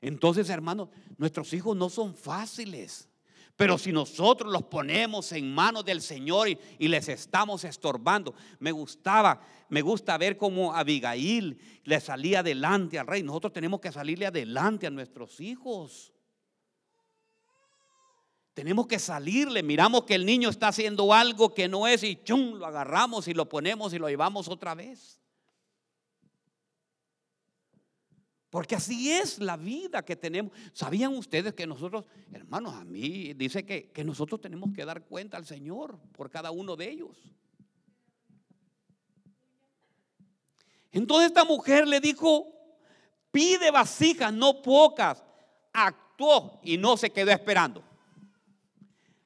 [0.00, 3.10] Entonces, hermanos, nuestros hijos no son fáciles.
[3.56, 9.40] Pero si nosotros los ponemos en manos del Señor y, les estamos estorbando, me gustaba,
[9.70, 13.22] me gusta ver cómo Abigail le salía adelante al rey.
[13.22, 16.12] Nosotros tenemos que salirle adelante a nuestros hijos.
[18.52, 22.54] Tenemos que salirle, miramos que el niño está haciendo algo que no es y chum,
[22.54, 25.20] lo agarramos y lo ponemos y lo llevamos otra vez.
[28.50, 30.52] Porque así es la vida que tenemos.
[30.72, 35.36] ¿Sabían ustedes que nosotros, hermanos, a mí dice que, que nosotros tenemos que dar cuenta
[35.36, 37.16] al Señor por cada uno de ellos?
[40.92, 42.46] Entonces esta mujer le dijo,
[43.30, 45.22] pide vasijas, no pocas.
[45.72, 47.84] Actuó y no se quedó esperando.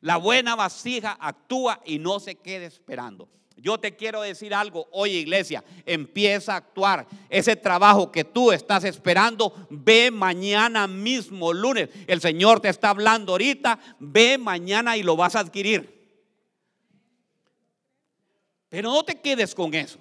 [0.01, 3.29] La buena vasija actúa y no se queda esperando.
[3.61, 5.63] Yo te quiero decir algo hoy, iglesia.
[5.85, 7.07] Empieza a actuar.
[7.29, 11.91] Ese trabajo que tú estás esperando, ve mañana mismo, lunes.
[12.07, 13.79] El Señor te está hablando ahorita.
[13.99, 16.01] Ve mañana y lo vas a adquirir.
[18.71, 19.99] Pero no te quedes con eso.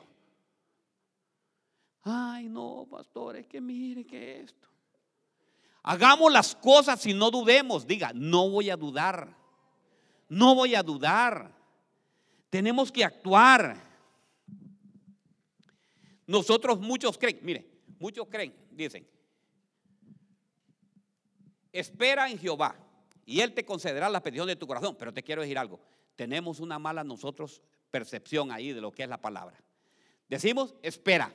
[2.04, 4.68] Ay, no, pastor, es que mire que esto.
[5.84, 7.86] Hagamos las cosas y no dudemos.
[7.86, 9.36] Diga, no voy a dudar.
[10.30, 11.59] No voy a dudar.
[12.50, 13.76] Tenemos que actuar.
[16.26, 17.66] Nosotros muchos creen, mire,
[18.00, 19.08] muchos creen, dicen,
[21.72, 22.76] espera en Jehová
[23.26, 24.96] y Él te concederá la petición de tu corazón.
[24.98, 25.80] Pero te quiero decir algo,
[26.16, 29.62] tenemos una mala nosotros percepción ahí de lo que es la palabra.
[30.28, 31.34] Decimos, espera.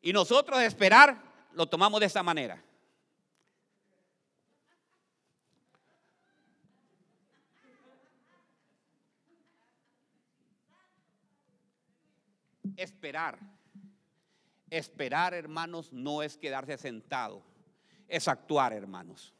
[0.00, 1.22] Y nosotros esperar
[1.52, 2.62] lo tomamos de esta manera.
[12.78, 13.38] Esperar.
[14.70, 17.42] Esperar, hermanos, no es quedarse sentado,
[18.06, 19.34] es actuar, hermanos.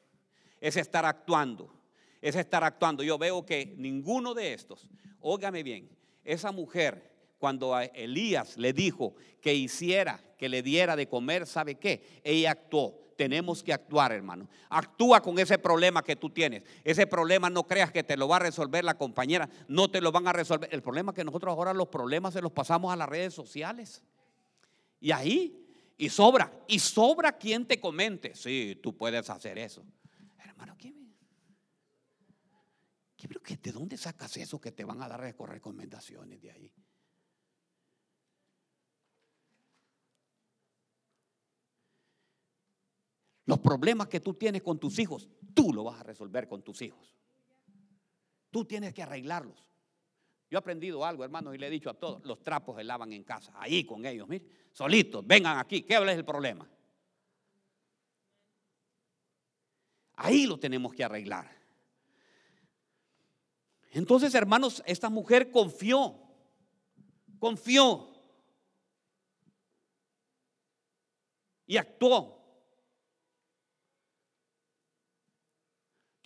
[0.61, 1.72] Es estar actuando,
[2.20, 3.05] es estar actuando.
[3.05, 5.89] Yo veo que ninguno de estos, óigame bien,
[6.24, 11.76] esa mujer cuando a Elías le dijo que hiciera, que le diera de comer, ¿sabe
[11.76, 12.20] qué?
[12.24, 13.07] Ella actuó.
[13.19, 14.49] Tenemos que actuar, hermano.
[14.71, 16.62] Actúa con ese problema que tú tienes.
[16.85, 19.51] Ese problema no creas que te lo va a resolver la compañera.
[19.66, 20.73] No te lo van a resolver.
[20.73, 24.05] El problema es que nosotros ahora los problemas se los pasamos a las redes sociales.
[25.01, 25.66] Y ahí,
[25.97, 28.37] y sobra, y sobra quien te comente.
[28.37, 29.85] Sí, tú puedes hacer eso.
[30.39, 30.95] Hermano, ¿qué,
[33.16, 36.73] ¿qué, ¿de dónde sacas eso que te van a dar recomendaciones de ahí?
[43.62, 47.14] Problemas que tú tienes con tus hijos, tú lo vas a resolver con tus hijos.
[48.50, 49.64] Tú tienes que arreglarlos.
[50.50, 53.12] Yo he aprendido algo, hermanos, y le he dicho a todos, los trapos se lavan
[53.12, 56.68] en casa, ahí con ellos, mire, solitos, vengan aquí, ¿qué es el problema?
[60.14, 61.54] Ahí lo tenemos que arreglar.
[63.90, 66.18] Entonces, hermanos, esta mujer confió,
[67.38, 68.09] confió
[71.66, 72.38] y actuó.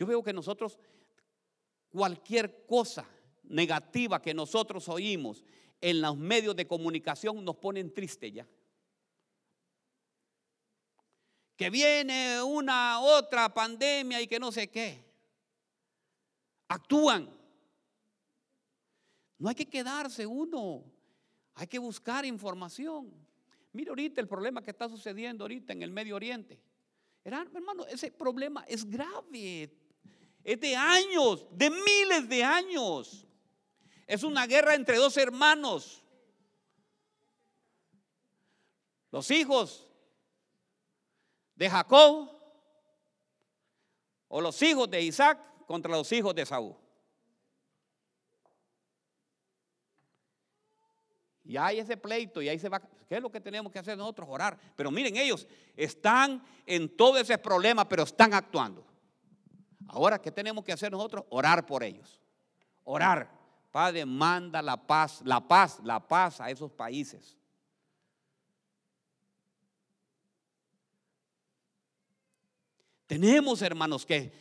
[0.02, 0.80] Yo veo que nosotros,
[1.88, 3.08] cualquier cosa
[3.44, 5.44] negativa que nosotros oímos
[5.80, 8.44] en los medios de comunicación nos ponen triste ya.
[11.54, 15.04] Que viene una otra pandemia y que no sé qué.
[16.66, 17.32] Actúan.
[19.38, 20.82] No hay que quedarse uno.
[21.54, 23.14] Hay que buscar información.
[23.72, 26.58] Mira ahorita el problema que está sucediendo ahorita en el Medio Oriente.
[27.24, 29.70] Hermano, ese problema es grave.
[30.44, 33.26] Es de años, de miles de años.
[34.06, 36.02] Es una guerra entre dos hermanos.
[39.10, 39.88] Los hijos
[41.54, 42.30] de Jacob
[44.28, 46.74] o los hijos de Isaac contra los hijos de Saúl.
[51.44, 52.80] Y hay ese pleito y ahí se va.
[52.80, 54.28] ¿Qué es lo que tenemos que hacer nosotros?
[54.30, 54.58] Orar.
[54.74, 58.91] Pero miren, ellos están en todo ese problema, pero están actuando.
[59.92, 61.24] Ahora, ¿qué tenemos que hacer nosotros?
[61.28, 62.18] Orar por ellos.
[62.82, 63.30] Orar.
[63.70, 67.36] Padre, manda la paz, la paz, la paz a esos países.
[73.06, 74.32] Tenemos, hermanos, que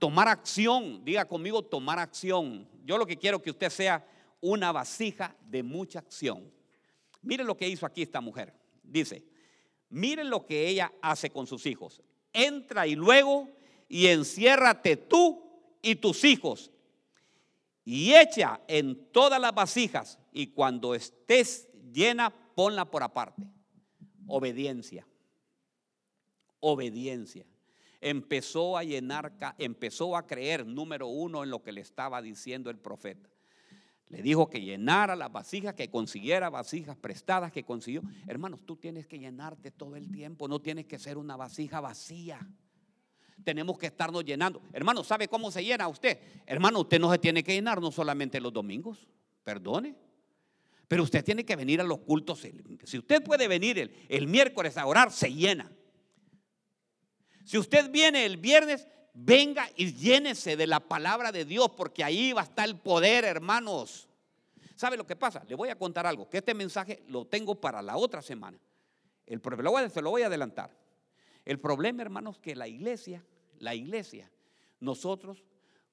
[0.00, 1.04] tomar acción.
[1.04, 2.68] Diga conmigo, tomar acción.
[2.84, 4.04] Yo lo que quiero que usted sea
[4.40, 6.52] una vasija de mucha acción.
[7.22, 8.52] Miren lo que hizo aquí esta mujer.
[8.82, 9.24] Dice,
[9.90, 12.02] miren lo que ella hace con sus hijos.
[12.32, 13.57] Entra y luego
[13.88, 15.42] y enciérrate tú
[15.82, 16.70] y tus hijos
[17.84, 23.48] y echa en todas las vasijas y cuando estés llena, ponla por aparte.
[24.26, 25.06] Obediencia.
[26.60, 27.46] Obediencia.
[28.00, 32.78] Empezó a llenar, empezó a creer, número uno, en lo que le estaba diciendo el
[32.78, 33.30] profeta.
[34.08, 38.02] Le dijo que llenara las vasijas, que consiguiera vasijas prestadas, que consiguió.
[38.26, 42.46] Hermanos, tú tienes que llenarte todo el tiempo, no tienes que ser una vasija vacía
[43.44, 44.62] tenemos que estarnos llenando.
[44.72, 46.18] Hermano, ¿sabe cómo se llena usted?
[46.46, 49.06] Hermano, usted no se tiene que llenar no solamente los domingos,
[49.44, 49.94] perdone.
[50.86, 52.46] Pero usted tiene que venir a los cultos.
[52.84, 55.70] Si usted puede venir el, el miércoles a orar, se llena.
[57.44, 62.32] Si usted viene el viernes, venga y llénese de la palabra de Dios, porque ahí
[62.32, 64.08] va a estar el poder, hermanos.
[64.76, 65.42] ¿Sabe lo que pasa?
[65.48, 68.58] Le voy a contar algo, que este mensaje lo tengo para la otra semana.
[69.26, 69.42] El,
[69.90, 70.70] se lo voy a adelantar.
[71.48, 73.24] El problema, hermanos, que la iglesia,
[73.60, 74.30] la iglesia,
[74.80, 75.46] nosotros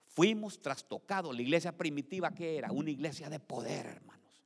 [0.06, 1.34] fuimos trastocados.
[1.34, 4.43] La iglesia primitiva que era una iglesia de poder, hermanos.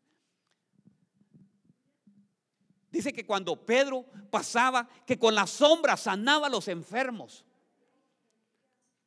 [2.92, 7.44] Dice que cuando Pedro pasaba, que con la sombra sanaba a los enfermos.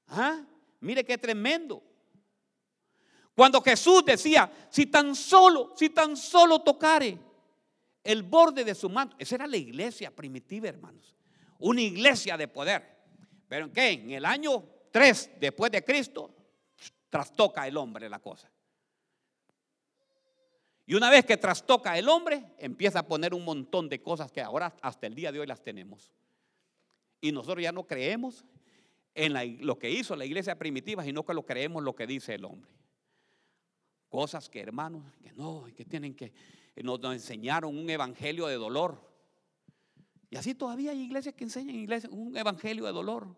[0.09, 0.45] ¿Ah?
[0.81, 1.85] Mire qué tremendo.
[3.37, 7.17] Cuando Jesús decía, si tan solo, si tan solo tocare
[8.03, 11.15] el borde de su manto, esa era la iglesia primitiva, hermanos
[11.63, 12.83] una iglesia de poder.
[13.49, 13.91] Pero ¿en qué?
[13.91, 16.35] En el año 3 después de Cristo,
[17.09, 18.51] trastoca el hombre la cosa.
[20.87, 24.41] Y una vez que trastoca el hombre, empieza a poner un montón de cosas que
[24.41, 26.13] ahora hasta el día de hoy las tenemos.
[27.21, 28.45] Y nosotros ya no creemos
[29.15, 32.45] en lo que hizo la iglesia primitiva, sino que lo creemos lo que dice el
[32.45, 32.71] hombre.
[34.09, 36.33] Cosas que hermanos, que no, que tienen que,
[36.83, 39.12] nos, enseñaron un evangelio de dolor.
[40.33, 43.37] Y así todavía hay iglesias que enseñan iglesias, un evangelio de dolor.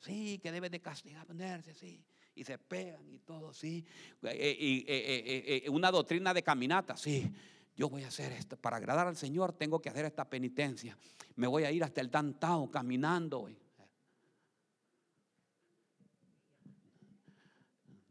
[0.00, 2.04] Sí, que debe de castigar, ponerse, sí.
[2.34, 3.82] Y se pegan y todo, sí.
[4.22, 7.32] Eh, y, eh, eh, una doctrina de caminata, sí.
[7.74, 8.58] Yo voy a hacer esto.
[8.58, 10.98] Para agradar al Señor tengo que hacer esta penitencia.
[11.36, 13.48] Me voy a ir hasta el Tantao caminando.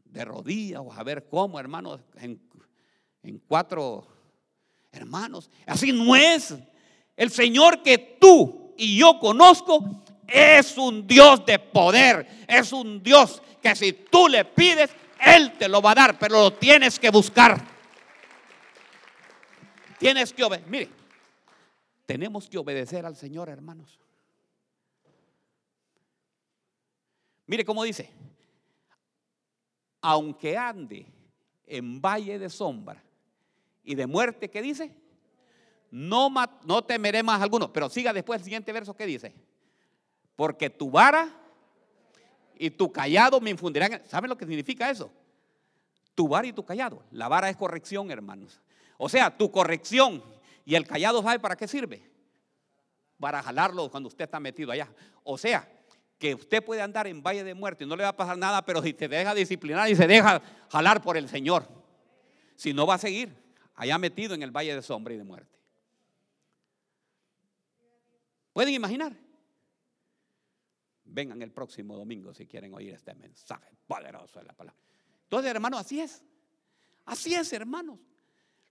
[0.04, 2.42] De rodillas, o a ver cómo, hermanos, en,
[3.22, 4.04] en cuatro
[4.90, 5.48] hermanos.
[5.64, 6.56] Así no es.
[7.16, 13.42] El Señor que tú y yo conozco es un Dios de poder, es un Dios
[13.62, 17.10] que si tú le pides, Él te lo va a dar, pero lo tienes que
[17.10, 17.64] buscar.
[19.98, 20.68] Tienes que obedecer.
[20.68, 20.90] Mire,
[22.04, 23.98] tenemos que obedecer al Señor, hermanos.
[27.46, 28.10] Mire cómo dice,
[30.02, 31.06] aunque ande
[31.66, 33.02] en valle de sombra
[33.84, 34.94] y de muerte, ¿qué dice?
[35.96, 37.72] No, temeré más alguno.
[37.72, 39.34] Pero siga después el siguiente verso, ¿qué dice?
[40.36, 41.30] porque tu vara
[42.58, 44.02] y tu callado me infundirán.
[44.06, 45.10] ¿Saben lo que significa eso?
[46.14, 47.02] Tu vara y tu callado.
[47.10, 48.60] La vara es corrección, hermanos.
[48.98, 50.22] O sea, tu corrección
[50.64, 52.02] y el callado, ¿sabe para qué sirve?
[53.18, 54.88] Para jalarlo cuando usted está metido allá.
[55.24, 55.68] O sea,
[56.18, 58.62] que usted puede andar en valle de muerte y no le va a pasar nada,
[58.64, 61.66] pero si se deja disciplinar y se deja jalar por el Señor,
[62.56, 63.34] si no va a seguir
[63.74, 65.55] allá metido en el valle de sombra y de muerte.
[68.56, 69.14] ¿Pueden imaginar?
[71.04, 74.80] Vengan el próximo domingo si quieren oír este mensaje poderoso de la palabra.
[75.24, 76.24] Entonces, hermanos, así es.
[77.04, 77.98] Así es, hermanos.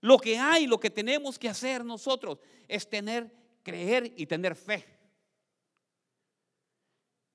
[0.00, 3.32] Lo que hay, lo que tenemos que hacer nosotros es tener,
[3.62, 4.84] creer y tener fe.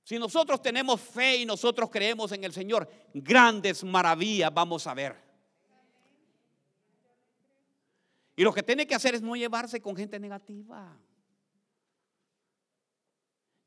[0.03, 5.15] Si nosotros tenemos fe y nosotros creemos en el Señor, grandes maravillas vamos a ver.
[8.35, 10.99] Y lo que tiene que hacer es no llevarse con gente negativa.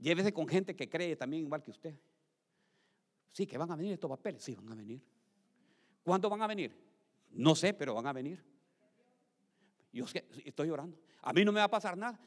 [0.05, 1.95] Llévese con gente que cree también igual que usted.
[3.33, 4.45] Sí, que van a venir estos papeles.
[4.45, 5.01] Sí, van a venir.
[6.03, 6.79] ¿Cuándo van a venir?
[7.31, 8.45] No sé, pero van a venir.
[9.95, 10.05] Yo
[10.45, 10.99] estoy orando.
[11.23, 12.21] A mí no me va a pasar nada.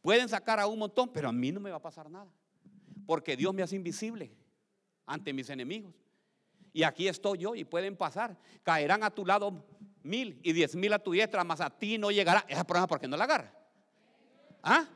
[0.00, 2.32] Pueden sacar a un montón, pero a mí no me va a pasar nada.
[3.06, 4.32] Porque Dios me hace invisible
[5.04, 5.92] ante mis enemigos.
[6.72, 8.38] Y aquí estoy yo y pueden pasar.
[8.62, 9.66] Caerán a tu lado
[10.04, 12.44] mil y diez mil a tu diestra, más a ti no llegará.
[12.46, 13.52] Esa prueba porque no la agarra.
[14.62, 14.88] ¿Ah?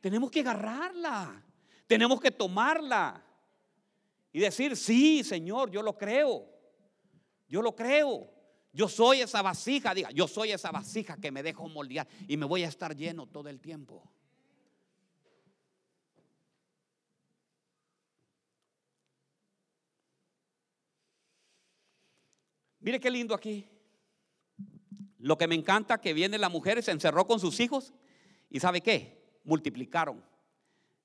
[0.00, 1.44] Tenemos que agarrarla.
[1.86, 3.22] Tenemos que tomarla.
[4.32, 6.46] Y decir, sí, Señor, yo lo creo.
[7.48, 8.30] Yo lo creo.
[8.72, 12.44] Yo soy esa vasija, diga, yo soy esa vasija que me dejo moldear y me
[12.44, 14.12] voy a estar lleno todo el tiempo.
[22.80, 23.66] Mire qué lindo aquí.
[25.18, 27.94] Lo que me encanta que viene la mujer, se encerró con sus hijos
[28.50, 29.25] y ¿sabe qué?
[29.46, 30.22] Multiplicaron.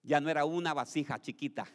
[0.04, 1.66] Ya no era una vasija chiquita.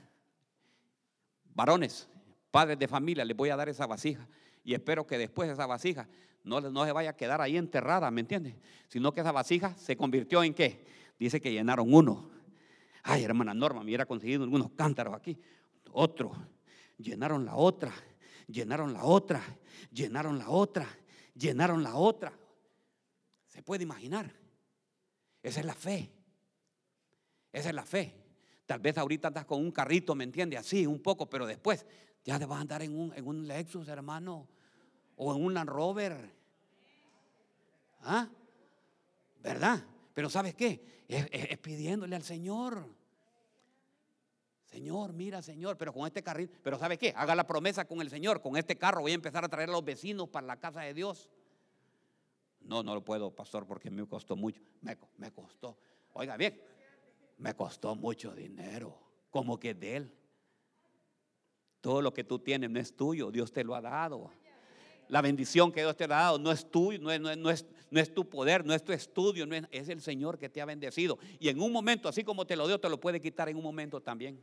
[1.55, 2.09] Varones,
[2.51, 4.29] padres de familia, les voy a dar esa vasija.
[4.63, 6.09] Y espero que después esa vasija
[6.43, 8.57] no, no se vaya a quedar ahí enterrada, ¿me entiendes?
[8.89, 10.85] Sino que esa vasija se convirtió en qué?
[11.19, 12.31] Dice que llenaron uno.
[13.03, 15.39] Ay, hermana Norma, me hubiera conseguido algunos cántaros aquí.
[15.93, 16.33] Otro.
[16.99, 17.93] Llenaron la otra.
[18.49, 19.41] Llenaron la otra.
[19.93, 20.87] Llenaron la otra.
[21.35, 22.33] Llenaron la otra.
[23.47, 24.33] ¿Se puede imaginar?
[25.43, 26.16] Esa es la fe.
[27.57, 28.15] Esa es la fe.
[28.67, 30.61] Tal vez ahorita andas con un carrito, ¿me entiendes?
[30.61, 31.87] Así, un poco, pero después
[32.23, 34.47] ya te vas a andar en un, en un Lexus, hermano,
[35.17, 36.35] o en un Land Rover.
[38.03, 38.29] ¿Ah?
[39.43, 39.83] ¿Verdad?
[40.13, 41.05] Pero ¿sabes qué?
[41.09, 42.95] Es, pidiéndole al Señor.
[44.67, 47.15] Señor, mira, Señor, pero con este carrito, pero ¿sabe qué?
[47.17, 49.73] Haga la promesa con el Señor, con este carro voy a empezar a traer a
[49.73, 51.31] los vecinos para la casa de Dios.
[52.61, 54.61] No, no lo puedo, pastor, porque me costó mucho.
[54.83, 55.79] Me, me costó.
[56.13, 56.61] Oiga, bien,
[57.37, 58.99] me costó mucho dinero,
[59.31, 60.13] como que de él.
[61.81, 64.31] Todo lo que tú tienes no es tuyo, Dios te lo ha dado.
[65.09, 68.01] La bendición que Dios te ha dado no es tuyo, no es, no es, no
[68.01, 70.65] es, tu poder, no es tu estudio, no es, es el Señor que te ha
[70.65, 71.19] bendecido.
[71.39, 73.63] Y en un momento, así como te lo dio, te lo puede quitar en un
[73.63, 74.43] momento también.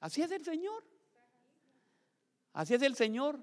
[0.00, 0.82] Así es el Señor.
[2.54, 3.38] Así es el Señor.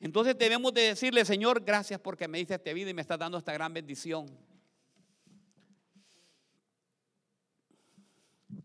[0.00, 3.38] Entonces debemos de decirle, Señor, gracias porque me dice esta vida y me estás dando
[3.38, 4.26] esta gran bendición.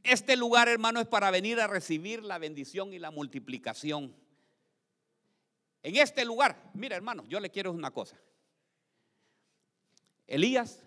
[0.03, 4.15] Este lugar, hermano, es para venir a recibir la bendición y la multiplicación.
[5.83, 8.19] En este lugar, mira, hermano, yo le quiero una cosa.
[10.27, 10.83] Elías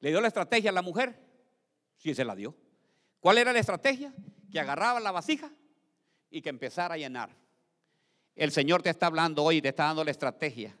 [0.00, 1.16] le dio la estrategia a la mujer,
[1.96, 2.56] sí se la dio.
[3.20, 4.12] ¿Cuál era la estrategia?
[4.50, 5.52] Que agarraba la vasija
[6.30, 7.36] y que empezara a llenar.
[8.34, 10.76] El Señor te está hablando hoy, te está dando la estrategia.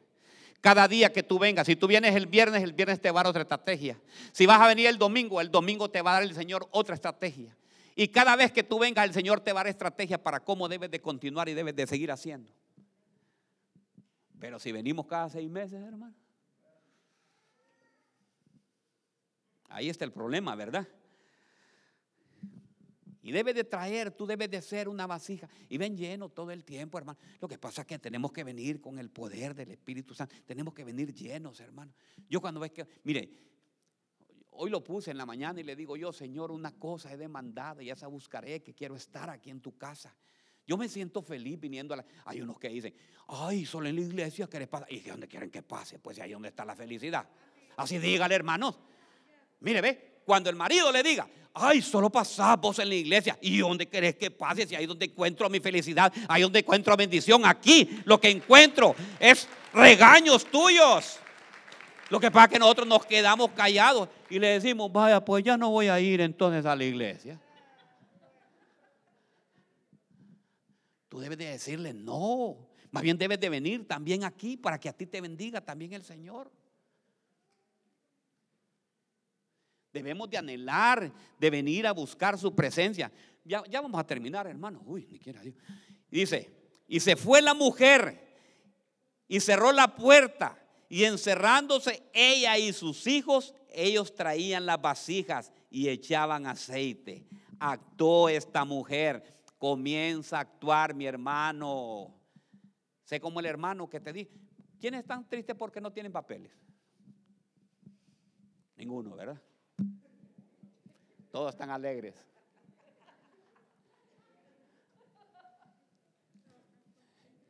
[0.62, 3.24] Cada día que tú vengas, si tú vienes el viernes, el viernes te va a
[3.24, 4.00] dar otra estrategia.
[4.30, 6.94] Si vas a venir el domingo, el domingo te va a dar el Señor otra
[6.94, 7.56] estrategia.
[7.96, 10.68] Y cada vez que tú vengas, el Señor te va a dar estrategia para cómo
[10.68, 12.52] debes de continuar y debes de seguir haciendo.
[14.38, 16.14] Pero si venimos cada seis meses, hermano.
[19.68, 20.86] Ahí está el problema, ¿verdad?
[23.22, 25.48] Y debes de traer, tú debes de ser una vasija.
[25.68, 27.18] Y ven lleno todo el tiempo, hermano.
[27.40, 30.34] Lo que pasa es que tenemos que venir con el poder del Espíritu Santo.
[30.44, 31.92] Tenemos que venir llenos, hermano.
[32.28, 33.30] Yo cuando ves que, mire,
[34.50, 37.80] hoy lo puse en la mañana y le digo yo, Señor, una cosa he demandado
[37.80, 40.14] y esa buscaré, que quiero estar aquí en tu casa.
[40.66, 42.04] Yo me siento feliz viniendo a la...
[42.24, 42.94] Hay unos que dicen,
[43.28, 44.86] ay, solo en la iglesia que les pasa.
[44.88, 46.00] ¿Y dónde quieren que pase?
[46.00, 47.28] Pues ahí donde está la felicidad.
[47.76, 48.78] Así dígale, hermanos.
[49.60, 53.38] Mire, ve, cuando el marido le diga, ay, solo pasamos en la iglesia.
[53.40, 54.66] ¿Y dónde querés que pase?
[54.66, 57.44] Si ahí donde encuentro mi felicidad, ahí donde encuentro bendición.
[57.44, 61.18] Aquí lo que encuentro es regaños tuyos.
[62.10, 65.56] Lo que pasa es que nosotros nos quedamos callados y le decimos, vaya, pues ya
[65.56, 67.40] no voy a ir entonces a la iglesia.
[71.08, 72.56] Tú debes de decirle, no,
[72.90, 76.04] más bien debes de venir también aquí para que a ti te bendiga también el
[76.04, 76.50] Señor.
[79.92, 83.12] Debemos de anhelar, de venir a buscar su presencia.
[83.44, 84.82] Ya, ya vamos a terminar, hermano.
[84.86, 85.54] Uy, ni quiera Dios.
[86.10, 86.50] dice,
[86.86, 88.32] y se fue la mujer
[89.28, 95.88] y cerró la puerta y encerrándose ella y sus hijos, ellos traían las vasijas y
[95.88, 97.26] echaban aceite.
[97.58, 102.14] Actuó esta mujer, comienza a actuar mi hermano.
[103.04, 104.28] Sé como el hermano que te di.
[104.80, 106.52] ¿Quiénes están tristes porque no tienen papeles?
[108.76, 109.40] Ninguno, ¿verdad?
[111.32, 112.14] Todos están alegres.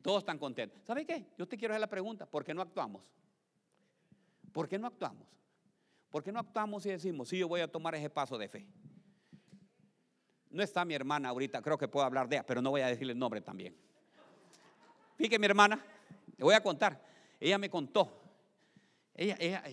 [0.01, 0.81] Todos están contentos.
[0.85, 1.27] ¿Sabe qué?
[1.37, 3.03] Yo te quiero hacer la pregunta, ¿por qué no actuamos?
[4.51, 5.27] ¿Por qué no actuamos?
[6.09, 8.65] ¿Por qué no actuamos y decimos, sí, yo voy a tomar ese paso de fe?
[10.49, 12.87] No está mi hermana ahorita, creo que puedo hablar de ella, pero no voy a
[12.87, 13.75] decirle el nombre también.
[15.17, 15.83] Fíjate mi hermana,
[16.37, 17.01] le voy a contar.
[17.39, 18.21] Ella me contó.
[19.15, 19.63] Ella, ella,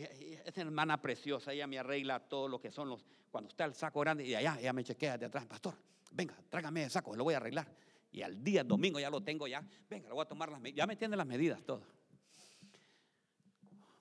[0.47, 4.01] una hermana preciosa, ella me arregla todo lo que son los, cuando está el saco
[4.01, 5.75] grande y allá, ella me chequea de atrás, pastor,
[6.13, 7.67] venga, trágame el saco, lo voy a arreglar.
[8.13, 10.79] Y al día, domingo ya lo tengo ya, venga, lo voy a tomar las medidas,
[10.79, 11.83] ya me tiene las medidas, todo.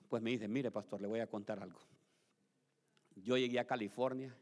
[0.08, 1.80] Pues me dice, mire pastor, le voy a contar algo.
[3.14, 4.34] Yo llegué a California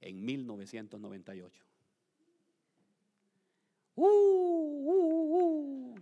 [0.00, 1.64] en 1998.
[3.94, 5.94] Uh, uh, uh.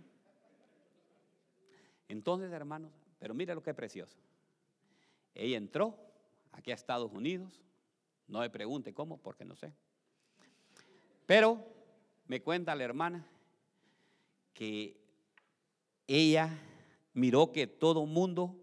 [2.09, 4.17] Entonces, hermanos, pero mire lo que es precioso.
[5.35, 5.97] Ella entró
[6.53, 7.61] aquí a Estados Unidos.
[8.27, 9.73] No me pregunte cómo, porque no sé.
[11.25, 11.63] Pero
[12.27, 13.27] me cuenta la hermana
[14.53, 14.97] que
[16.07, 16.57] ella
[17.13, 18.59] miró que todo mundo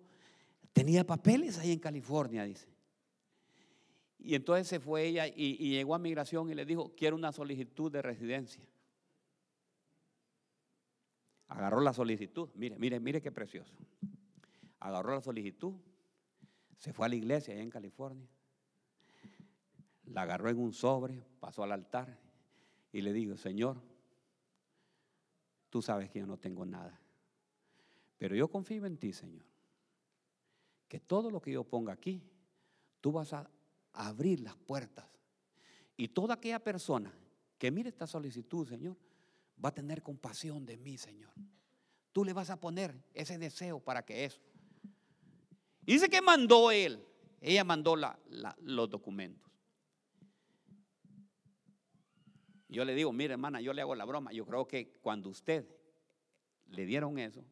[0.72, 2.68] tenía papeles ahí en California, dice.
[4.18, 7.32] Y entonces se fue ella y, y, llegó a migración y le dijo, quiero una
[7.32, 8.64] solicitud de residencia.
[11.48, 13.74] Agarró la solicitud, mire, mire, mire qué precioso.
[14.78, 15.74] Agarró la solicitud,
[16.82, 18.28] se fue a la iglesia allá en California,
[20.06, 22.18] la agarró en un sobre, pasó al altar
[22.92, 23.80] y le dijo, Señor,
[25.70, 27.00] tú sabes que yo no tengo nada,
[28.18, 29.44] pero yo confío en ti, Señor,
[30.88, 32.20] que todo lo que yo ponga aquí,
[33.00, 33.48] tú vas a
[33.92, 35.06] abrir las puertas
[35.96, 37.14] y toda aquella persona
[37.58, 38.96] que mire esta solicitud, Señor,
[39.64, 41.32] va a tener compasión de mí, Señor.
[42.10, 44.40] Tú le vas a poner ese deseo para que eso
[45.82, 47.04] dice que mandó él.
[47.40, 49.50] Ella mandó los documentos.
[52.68, 54.32] Yo le digo, mire hermana, yo le hago la broma.
[54.32, 55.66] Yo creo que cuando usted
[56.68, 57.44] le dieron eso,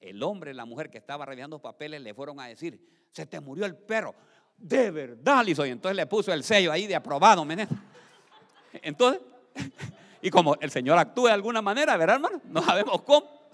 [0.00, 2.80] el hombre y la mujer que estaba revisando papeles le fueron a decir,
[3.10, 4.14] se te murió el perro.
[4.56, 7.68] De verdad, Y entonces le puso el sello ahí de aprobado, ¿me
[8.72, 9.20] Entonces,
[10.22, 12.40] y como el Señor actúa de alguna manera, ¿verdad, hermano?
[12.44, 13.50] No sabemos cómo.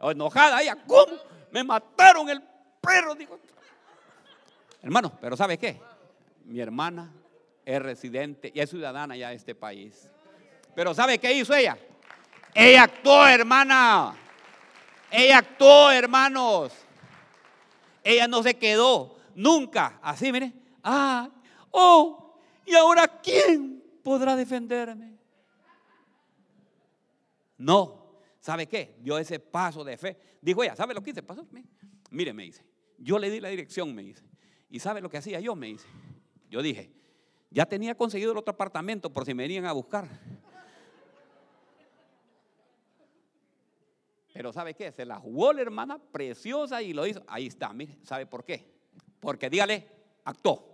[0.00, 1.31] Enojada ella, ¿cómo?
[1.52, 2.42] Me mataron el
[2.80, 3.14] perro.
[3.14, 3.38] Digo,
[4.82, 5.80] hermano, pero ¿sabe qué?
[6.44, 7.12] Mi hermana
[7.64, 10.08] es residente y es ciudadana ya de este país.
[10.74, 11.78] Pero ¿sabe qué hizo ella?
[12.54, 14.14] Ella actuó, hermana.
[15.10, 16.72] Ella actuó, hermanos.
[18.02, 20.52] Ella no se quedó nunca así, mire.
[20.82, 21.28] Ah,
[21.72, 22.36] Oh,
[22.66, 25.16] ¿y ahora quién podrá defenderme?
[27.56, 28.01] No,
[28.42, 28.96] ¿sabe qué?
[29.00, 30.18] Dio ese paso de fe.
[30.42, 31.22] Dijo ella, ¿sabe lo que hice?
[31.22, 31.46] Pasó.
[32.10, 32.62] Mire, me dice,
[32.98, 34.22] yo le di la dirección, me dice.
[34.68, 35.54] ¿Y sabe lo que hacía yo?
[35.54, 35.86] Me dice.
[36.50, 36.92] Yo dije,
[37.50, 40.08] ya tenía conseguido el otro apartamento por si me venían a buscar.
[44.34, 44.90] Pero ¿sabe qué?
[44.90, 47.22] Se la jugó la hermana preciosa y lo hizo.
[47.28, 48.74] Ahí está, mire, ¿sabe por qué?
[49.20, 49.86] Porque dígale,
[50.24, 50.71] actuó.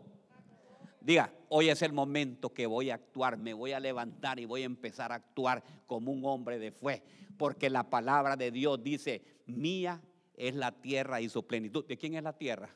[1.08, 4.60] Diga, hoy es el momento que voy a actuar, me voy a levantar y voy
[4.60, 7.02] a empezar a actuar como un hombre de fe.
[7.38, 10.02] Porque la palabra de Dios dice, mía
[10.34, 11.86] es la tierra y su plenitud.
[11.86, 12.68] ¿De quién es la tierra?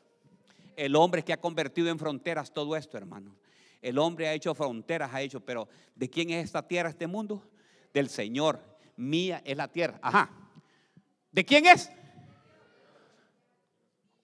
[0.77, 3.37] El hombre que ha convertido en fronteras todo esto, hermano.
[3.83, 7.43] El hombre ha hecho fronteras, ha hecho, pero ¿de quién es esta tierra, este mundo?
[7.93, 8.61] Del Señor.
[8.97, 9.99] Mía es la tierra.
[10.01, 10.31] Ajá.
[11.31, 11.93] ¿De quién es?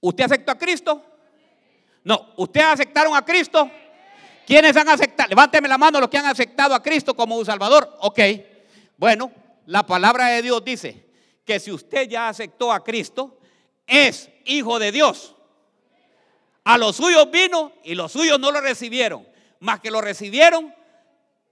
[0.01, 1.05] ¿Usted aceptó a Cristo?
[2.05, 3.71] No, ¿ustedes aceptaron a Cristo?
[4.49, 5.29] ¿Quiénes han aceptado?
[5.29, 7.99] Levánteme la mano los que han aceptado a Cristo como un Salvador.
[8.01, 8.19] Ok.
[8.97, 9.31] Bueno,
[9.67, 11.05] la palabra de Dios dice
[11.45, 13.39] que si usted ya aceptó a Cristo,
[13.87, 15.37] es hijo de Dios.
[16.65, 19.29] A los suyos vino y los suyos no lo recibieron.
[19.61, 20.75] Más que lo recibieron,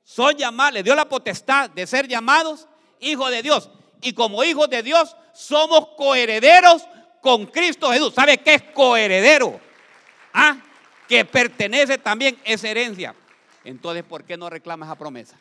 [0.03, 2.67] son llamados, le dio la potestad de ser llamados
[3.01, 3.69] hijos de Dios.
[4.01, 6.83] Y como hijos de Dios, somos coherederos
[7.21, 8.15] con Cristo Jesús.
[8.15, 9.61] ¿Sabe qué es coheredero?
[10.33, 10.57] ¿Ah?
[11.09, 13.15] Que pertenece también esa herencia.
[13.65, 15.39] Entonces, ¿por qué no reclama esa promesa?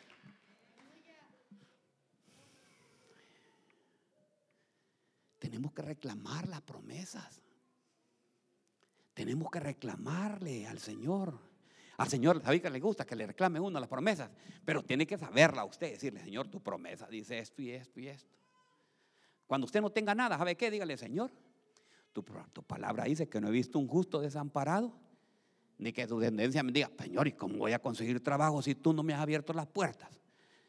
[5.38, 7.40] Tenemos que reclamar las promesas.
[9.14, 11.38] Tenemos que reclamarle al Señor.
[11.98, 14.30] Al Señor, ¿sabéis que le gusta que le reclame uno las promesas?
[14.64, 18.34] Pero tiene que saberla usted, decirle, Señor, tu promesa dice esto y esto y esto.
[19.46, 20.70] Cuando usted no tenga nada, ¿sabe qué?
[20.70, 21.30] Dígale, Señor,
[22.12, 24.92] tu, tu palabra dice que no he visto un justo desamparado
[25.78, 28.92] ni que tu tendencia me diga, Señor, ¿y cómo voy a conseguir trabajo si tú
[28.92, 30.10] no me has abierto las puertas?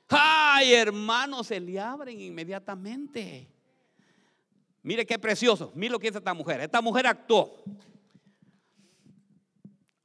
[0.09, 1.43] ¡Ay, hermano!
[1.43, 3.47] Se le abren inmediatamente.
[4.83, 5.71] Mire qué precioso.
[5.75, 6.61] Mire lo que dice esta mujer.
[6.61, 7.63] Esta mujer actuó.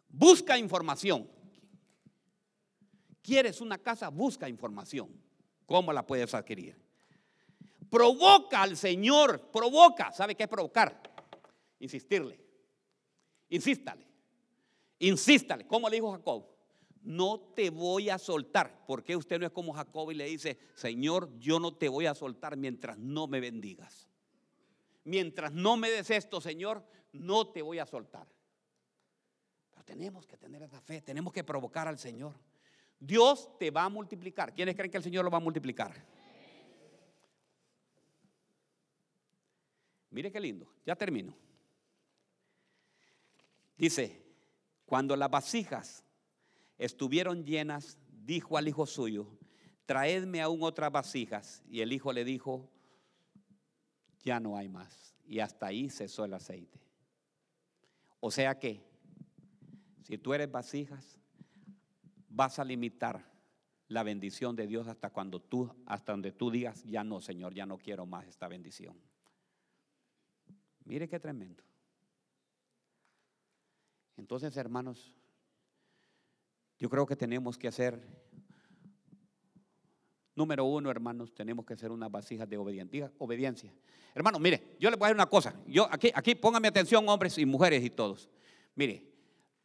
[0.08, 1.28] Busca información.
[3.22, 4.08] ¿Quieres una casa?
[4.08, 5.08] Busca información.
[5.66, 6.76] ¿Cómo la puedes adquirir?
[7.88, 9.50] Provoca al Señor.
[9.52, 10.12] Provoca.
[10.12, 11.00] ¿Sabe qué es provocar?
[11.78, 12.40] Insistirle.
[13.48, 14.11] Insístale.
[15.02, 16.46] Insístale, como le dijo Jacob,
[17.02, 18.84] no te voy a soltar.
[18.86, 22.14] porque usted no es como Jacob y le dice, Señor, yo no te voy a
[22.14, 24.08] soltar mientras no me bendigas?
[25.02, 28.28] Mientras no me des esto, Señor, no te voy a soltar.
[29.72, 32.38] Pero tenemos que tener esa fe, tenemos que provocar al Señor.
[33.00, 34.54] Dios te va a multiplicar.
[34.54, 35.92] ¿Quiénes creen que el Señor lo va a multiplicar?
[40.10, 41.34] Mire qué lindo, ya termino.
[43.76, 44.21] Dice,
[44.92, 46.04] cuando las vasijas
[46.76, 49.26] estuvieron llenas, dijo al hijo suyo,
[49.86, 51.62] traedme aún otras vasijas.
[51.66, 52.70] Y el hijo le dijo,
[54.22, 55.16] ya no hay más.
[55.24, 56.78] Y hasta ahí cesó el aceite.
[58.20, 58.84] O sea que,
[60.02, 61.18] si tú eres vasijas,
[62.28, 63.24] vas a limitar
[63.88, 67.64] la bendición de Dios hasta cuando tú, hasta donde tú digas, ya no, Señor, ya
[67.64, 69.00] no quiero más esta bendición.
[70.84, 71.64] Mire qué tremendo.
[74.16, 75.12] Entonces, hermanos,
[76.78, 78.00] yo creo que tenemos que hacer,
[80.34, 83.74] número uno, hermanos, tenemos que hacer unas vasijas de obediencia.
[84.14, 85.54] Hermanos, mire, yo les voy a decir una cosa.
[85.66, 88.28] Yo aquí, aquí pónganme atención, hombres y mujeres y todos.
[88.74, 89.10] Mire,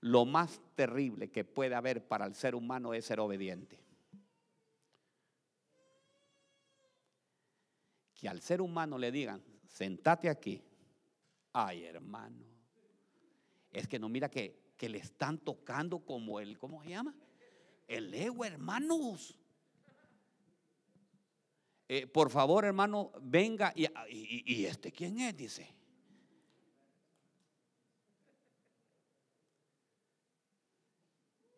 [0.02, 3.80] lo más terrible que puede haber para el ser humano es ser obediente.
[8.14, 10.64] Que al ser humano le digan, sentate aquí.
[11.54, 12.57] Ay, hermano
[13.78, 17.16] es que no mira que, le están tocando como el, ¿cómo se llama?
[17.88, 19.38] El ego, hermanos.
[21.88, 25.36] Eh, por favor, hermano, venga y, y, este, ¿quién es?
[25.38, 25.74] Dice.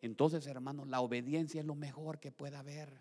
[0.02, 3.00] Entonces, hermano, la obediencia es lo mejor que puede haber.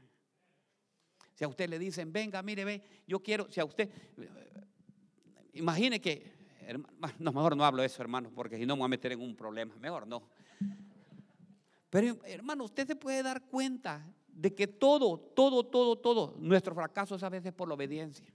[1.34, 3.90] Si a usted le dicen, venga, mire, ve, yo quiero, si a usted,
[5.54, 6.39] imagine que
[7.20, 9.36] no, mejor no hablo eso, hermano, porque si no me voy a meter en un
[9.36, 9.76] problema.
[9.80, 10.24] Mejor no.
[11.90, 17.16] Pero, hermano, usted se puede dar cuenta de que todo, todo, todo, todo, nuestro fracaso
[17.16, 18.32] es a veces por la obediencia.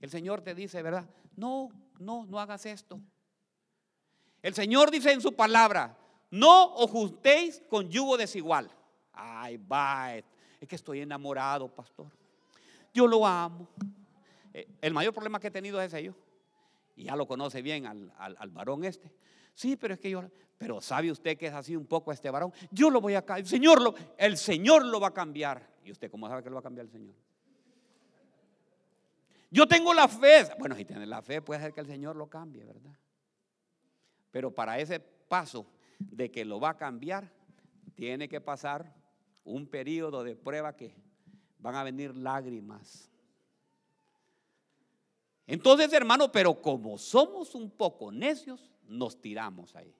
[0.00, 1.08] El Señor te dice, ¿verdad?
[1.36, 3.00] No, no, no hagas esto.
[4.42, 5.96] El Señor dice en su palabra,
[6.30, 8.70] no os juntéis con yugo desigual.
[9.12, 12.08] Ay, va, es que estoy enamorado, pastor.
[12.92, 13.68] Yo lo amo.
[14.52, 16.14] Eh, el mayor problema que he tenido es ese yo
[16.96, 19.12] Y ya lo conoce bien al, al varón este.
[19.54, 20.22] Sí, pero es que yo,
[20.58, 22.52] pero sabe usted que es así un poco este varón.
[22.70, 23.40] Yo lo voy a cambiar.
[23.40, 25.74] El Señor lo, el Señor lo va a cambiar.
[25.84, 27.14] ¿Y usted cómo sabe que lo va a cambiar el Señor?
[29.50, 30.48] Yo tengo la fe.
[30.58, 32.96] Bueno, si tiene la fe, puede ser que el Señor lo cambie, ¿verdad?
[34.30, 35.66] Pero para ese paso
[35.98, 37.30] de que lo va a cambiar,
[37.94, 38.92] tiene que pasar
[39.44, 40.96] un periodo de prueba que
[41.58, 43.10] van a venir lágrimas.
[45.46, 49.94] Entonces, hermano, pero como somos un poco necios, nos tiramos ahí.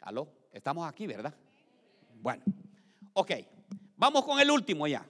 [0.00, 0.28] ¿Aló?
[0.52, 1.34] Estamos aquí, ¿verdad?
[2.20, 2.42] Bueno,
[3.12, 3.32] ok.
[3.96, 5.06] Vamos con el último ya.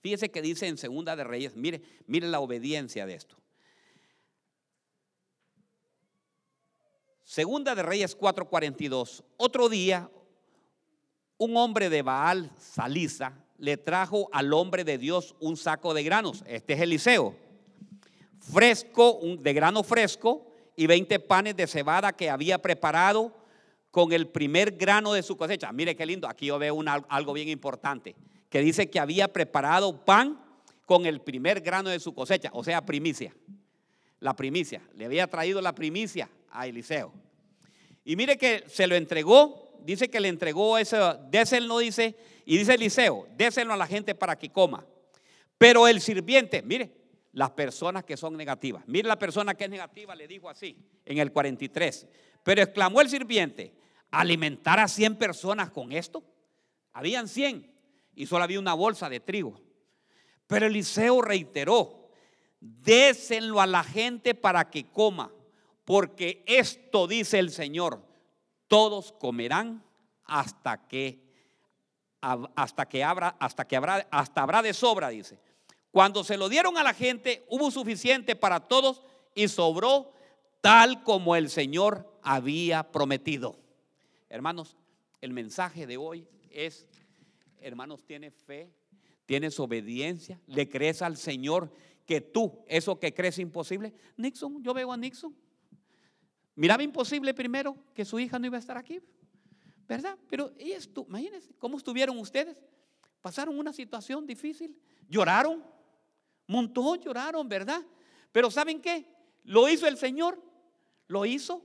[0.00, 3.36] Fíjese que dice en Segunda de Reyes, mire, mire la obediencia de esto.
[7.22, 9.24] Segunda de Reyes 4:42.
[9.38, 10.10] Otro día,
[11.38, 16.44] un hombre de Baal, Salisa, le trajo al hombre de Dios un saco de granos.
[16.46, 17.34] Este es Eliseo.
[18.38, 20.46] Fresco, de grano fresco
[20.76, 23.32] y 20 panes de cebada que había preparado
[23.90, 25.72] con el primer grano de su cosecha.
[25.72, 28.16] Mire qué lindo, aquí yo veo algo bien importante,
[28.50, 30.40] que dice que había preparado pan
[30.84, 33.34] con el primer grano de su cosecha, o sea, primicia.
[34.20, 37.12] La primicia, le había traído la primicia a Eliseo.
[38.04, 40.98] Y mire que se lo entregó, dice que le entregó ese,
[41.30, 44.86] déselo, dice, y dice Eliseo, déselo a la gente para que coma.
[45.58, 46.92] Pero el sirviente, mire,
[47.32, 51.18] las personas que son negativas, mire la persona que es negativa, le dijo así en
[51.18, 52.06] el 43,
[52.42, 53.74] pero exclamó el sirviente,
[54.10, 56.22] alimentar a 100 personas con esto?
[56.92, 57.72] Habían 100
[58.14, 59.60] y solo había una bolsa de trigo.
[60.46, 62.10] Pero Eliseo reiteró,
[62.60, 65.32] désenlo a la gente para que coma,
[65.84, 68.06] porque esto dice el Señor,
[68.68, 69.84] todos comerán
[70.24, 71.23] hasta que
[72.54, 75.38] hasta que habrá hasta que habrá hasta habrá de sobra, dice.
[75.90, 79.02] Cuando se lo dieron a la gente, hubo suficiente para todos
[79.34, 80.12] y sobró
[80.60, 83.58] tal como el Señor había prometido.
[84.28, 84.76] Hermanos,
[85.20, 86.86] el mensaje de hoy es,
[87.60, 88.72] hermanos, tienes fe,
[89.26, 91.70] tienes obediencia, le crees al Señor
[92.06, 93.94] que tú, eso que crees imposible.
[94.16, 95.34] Nixon, yo veo a Nixon.
[96.56, 99.00] Miraba imposible primero que su hija no iba a estar aquí,
[99.86, 100.18] ¿verdad?
[100.28, 102.56] Pero esto, imagínense, ¿cómo estuvieron ustedes?
[103.20, 104.78] Pasaron una situación difícil,
[105.08, 105.64] lloraron,
[106.46, 107.82] montó, lloraron, ¿verdad?
[108.32, 109.06] Pero ¿saben qué?
[109.44, 110.42] Lo hizo el Señor,
[111.06, 111.62] lo hizo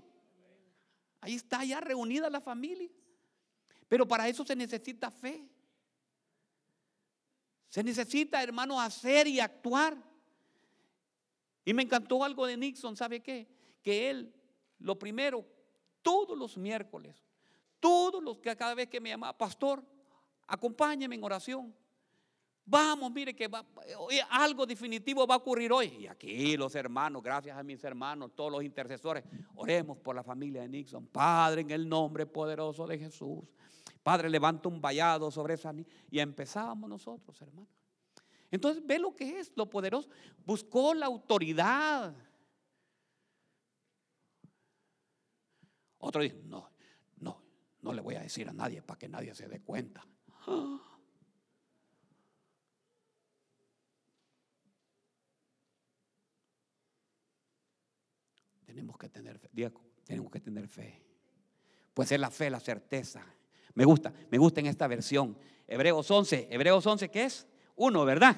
[1.22, 2.89] Ahí está ya reunida la familia.
[3.88, 5.49] Pero para eso se necesita fe.
[7.70, 9.97] Se necesita, hermano, hacer y actuar.
[11.65, 13.47] Y me encantó algo de Nixon, ¿sabe qué?
[13.84, 14.34] Que él,
[14.80, 15.45] lo primero,
[16.01, 17.24] todos los miércoles,
[17.80, 19.84] todos los que cada vez que me llamaba, pastor,
[20.47, 21.75] acompáñeme en oración.
[22.65, 23.49] Vamos, mire que
[24.30, 25.88] algo definitivo va a ocurrir hoy.
[26.01, 29.23] Y aquí los hermanos, gracias a mis hermanos, todos los intercesores,
[29.55, 31.07] oremos por la familia de Nixon.
[31.07, 33.39] Padre, en el nombre poderoso de Jesús.
[34.03, 35.73] Padre, levanta un vallado sobre esa
[36.11, 37.69] Y empezábamos nosotros, hermanos.
[38.51, 40.09] Entonces, ve lo que es lo poderoso.
[40.45, 42.15] Buscó la autoridad.
[45.97, 46.69] Otro dice, no,
[47.82, 50.05] no, le voy a decir a nadie para que nadie se dé cuenta.
[58.65, 59.49] Tenemos que tener fe.
[60.05, 61.01] tenemos que tener fe.
[61.93, 63.25] Pues es la fe, la certeza.
[63.73, 65.38] Me gusta, me gusta en esta versión.
[65.67, 67.47] Hebreos 11, Hebreos 11, ¿qué es?
[67.75, 68.36] Uno, ¿verdad?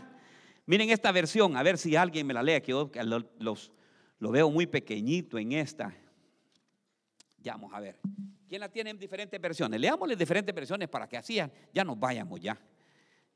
[0.66, 2.92] Miren esta versión, a ver si alguien me la lee, que yo
[3.40, 3.72] los,
[4.20, 5.96] lo veo muy pequeñito en esta.
[7.38, 8.00] Ya vamos a ver.
[8.52, 9.80] ¿Quién la tiene en diferentes versiones?
[9.80, 11.40] Leámosle diferentes versiones para que así
[11.74, 12.60] ya nos vayamos ya.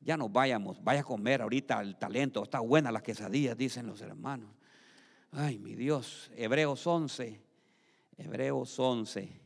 [0.02, 0.84] Ya nos vayamos.
[0.84, 2.44] Vaya a comer ahorita el talento.
[2.44, 4.54] Está buena las quesadillas, dicen los hermanos.
[5.32, 7.42] Ay, mi Dios, Hebreos 11,
[8.18, 9.42] Hebreos 11.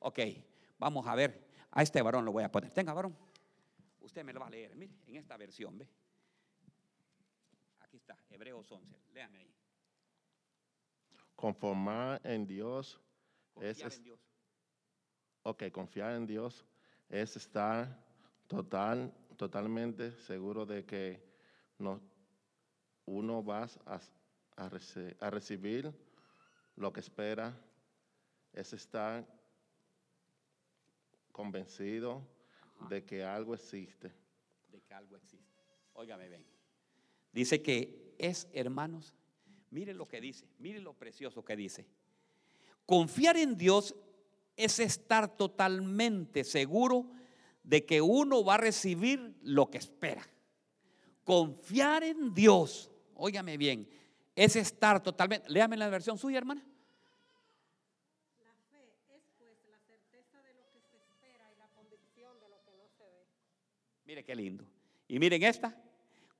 [0.00, 0.18] Ok,
[0.78, 2.70] vamos a ver, a este varón lo voy a poner.
[2.70, 3.16] Tenga, varón,
[4.02, 5.88] usted me lo va a leer, mire, en esta versión, ¿ve?
[7.80, 9.54] Aquí está, Hebreos 11, léame ahí.
[11.34, 13.00] Conformar en Dios
[13.52, 14.31] confiar en Dios.
[15.42, 16.64] Ok, confiar en Dios
[17.08, 17.98] es estar
[18.46, 21.22] total, totalmente seguro de que
[21.78, 22.00] no,
[23.06, 24.00] uno va a
[24.56, 25.92] a, recibir
[26.76, 27.58] lo que espera,
[28.52, 29.26] es estar
[31.30, 32.26] convencido
[32.88, 34.12] de que algo existe.
[34.68, 35.60] De que algo existe.
[35.94, 36.44] Óigame, ven.
[37.32, 39.14] Dice que es, hermanos,
[39.70, 41.86] miren lo que dice, miren lo precioso que dice.
[42.84, 43.94] Confiar en Dios
[44.56, 47.10] es estar totalmente seguro
[47.62, 50.26] de que uno va a recibir lo que espera.
[51.24, 53.88] Confiar en Dios, óigame bien,
[54.34, 55.48] es estar totalmente.
[55.48, 56.64] Léame la versión suya, hermana.
[58.42, 62.48] La fe es pues la certeza de lo que se espera y la convicción de
[62.48, 63.26] lo que no se ve.
[64.04, 64.64] Mire qué lindo.
[65.06, 65.76] Y miren esta.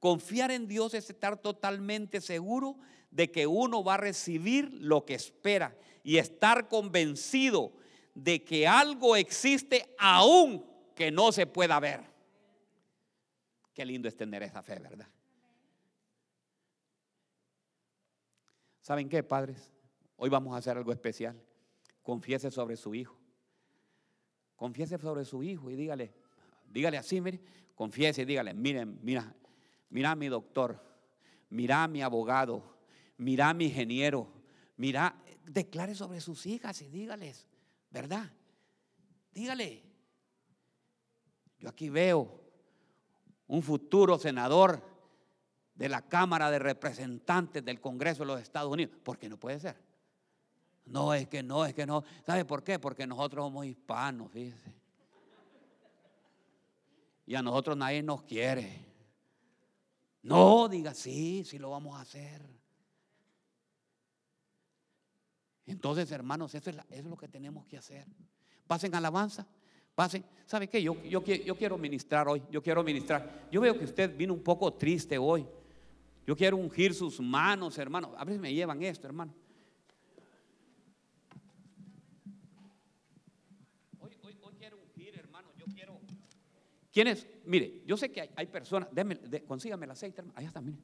[0.01, 2.77] Confiar en Dios es estar totalmente seguro
[3.13, 7.73] de que uno va a recibir lo que espera y estar convencido
[8.15, 12.01] de que algo existe aún que no se pueda ver.
[13.73, 15.09] Qué lindo es tener esa fe, ¿verdad?
[18.83, 19.71] ¿Saben qué, padres?
[20.17, 21.41] Hoy vamos a hacer algo especial.
[22.03, 23.17] Confiese sobre su hijo.
[24.57, 26.15] Confiese sobre su hijo y dígale,
[26.69, 27.41] dígale así, mire,
[27.75, 29.35] confiese y dígale, miren, mira,
[29.91, 30.81] mira a mi doctor,
[31.51, 32.77] mira mi abogado,
[33.17, 34.33] mira a mi ingeniero,
[34.77, 37.49] mira, declare sobre sus hijas y dígales,
[37.93, 38.31] ¿verdad?
[39.33, 39.83] Dígale,
[41.59, 42.41] yo aquí veo
[43.47, 44.83] un futuro senador
[45.75, 49.77] de la Cámara de Representantes del Congreso de los Estados Unidos, porque no puede ser.
[50.87, 52.03] No, es que no, es que no.
[52.27, 52.79] ¿Sabe por qué?
[52.79, 54.75] Porque nosotros somos hispanos, fíjese.
[57.27, 58.85] Y a nosotros nadie nos quiere.
[60.23, 62.43] No, diga, sí, sí lo vamos a hacer.
[65.73, 68.07] Entonces, hermanos, eso es, lo que tenemos que hacer.
[68.67, 69.47] Pasen alabanza,
[69.95, 70.25] pasen.
[70.45, 70.83] ¿Sabe qué?
[70.83, 73.49] Yo, yo, qui- yo quiero ministrar hoy, yo quiero ministrar.
[73.51, 75.47] Yo veo que usted vino un poco triste hoy.
[76.27, 78.15] Yo quiero ungir sus manos, hermano.
[78.17, 79.35] A si me llevan esto, hermano.
[83.99, 84.11] Hoy,
[84.59, 85.49] quiero ungir, hermano.
[85.59, 85.99] Yo quiero.
[86.93, 87.27] ¿Quién es?
[87.47, 88.91] Mire, yo sé que hay, personas.
[89.49, 90.39] Consígame el aceite, hermano.
[90.39, 90.79] Allá está, mire.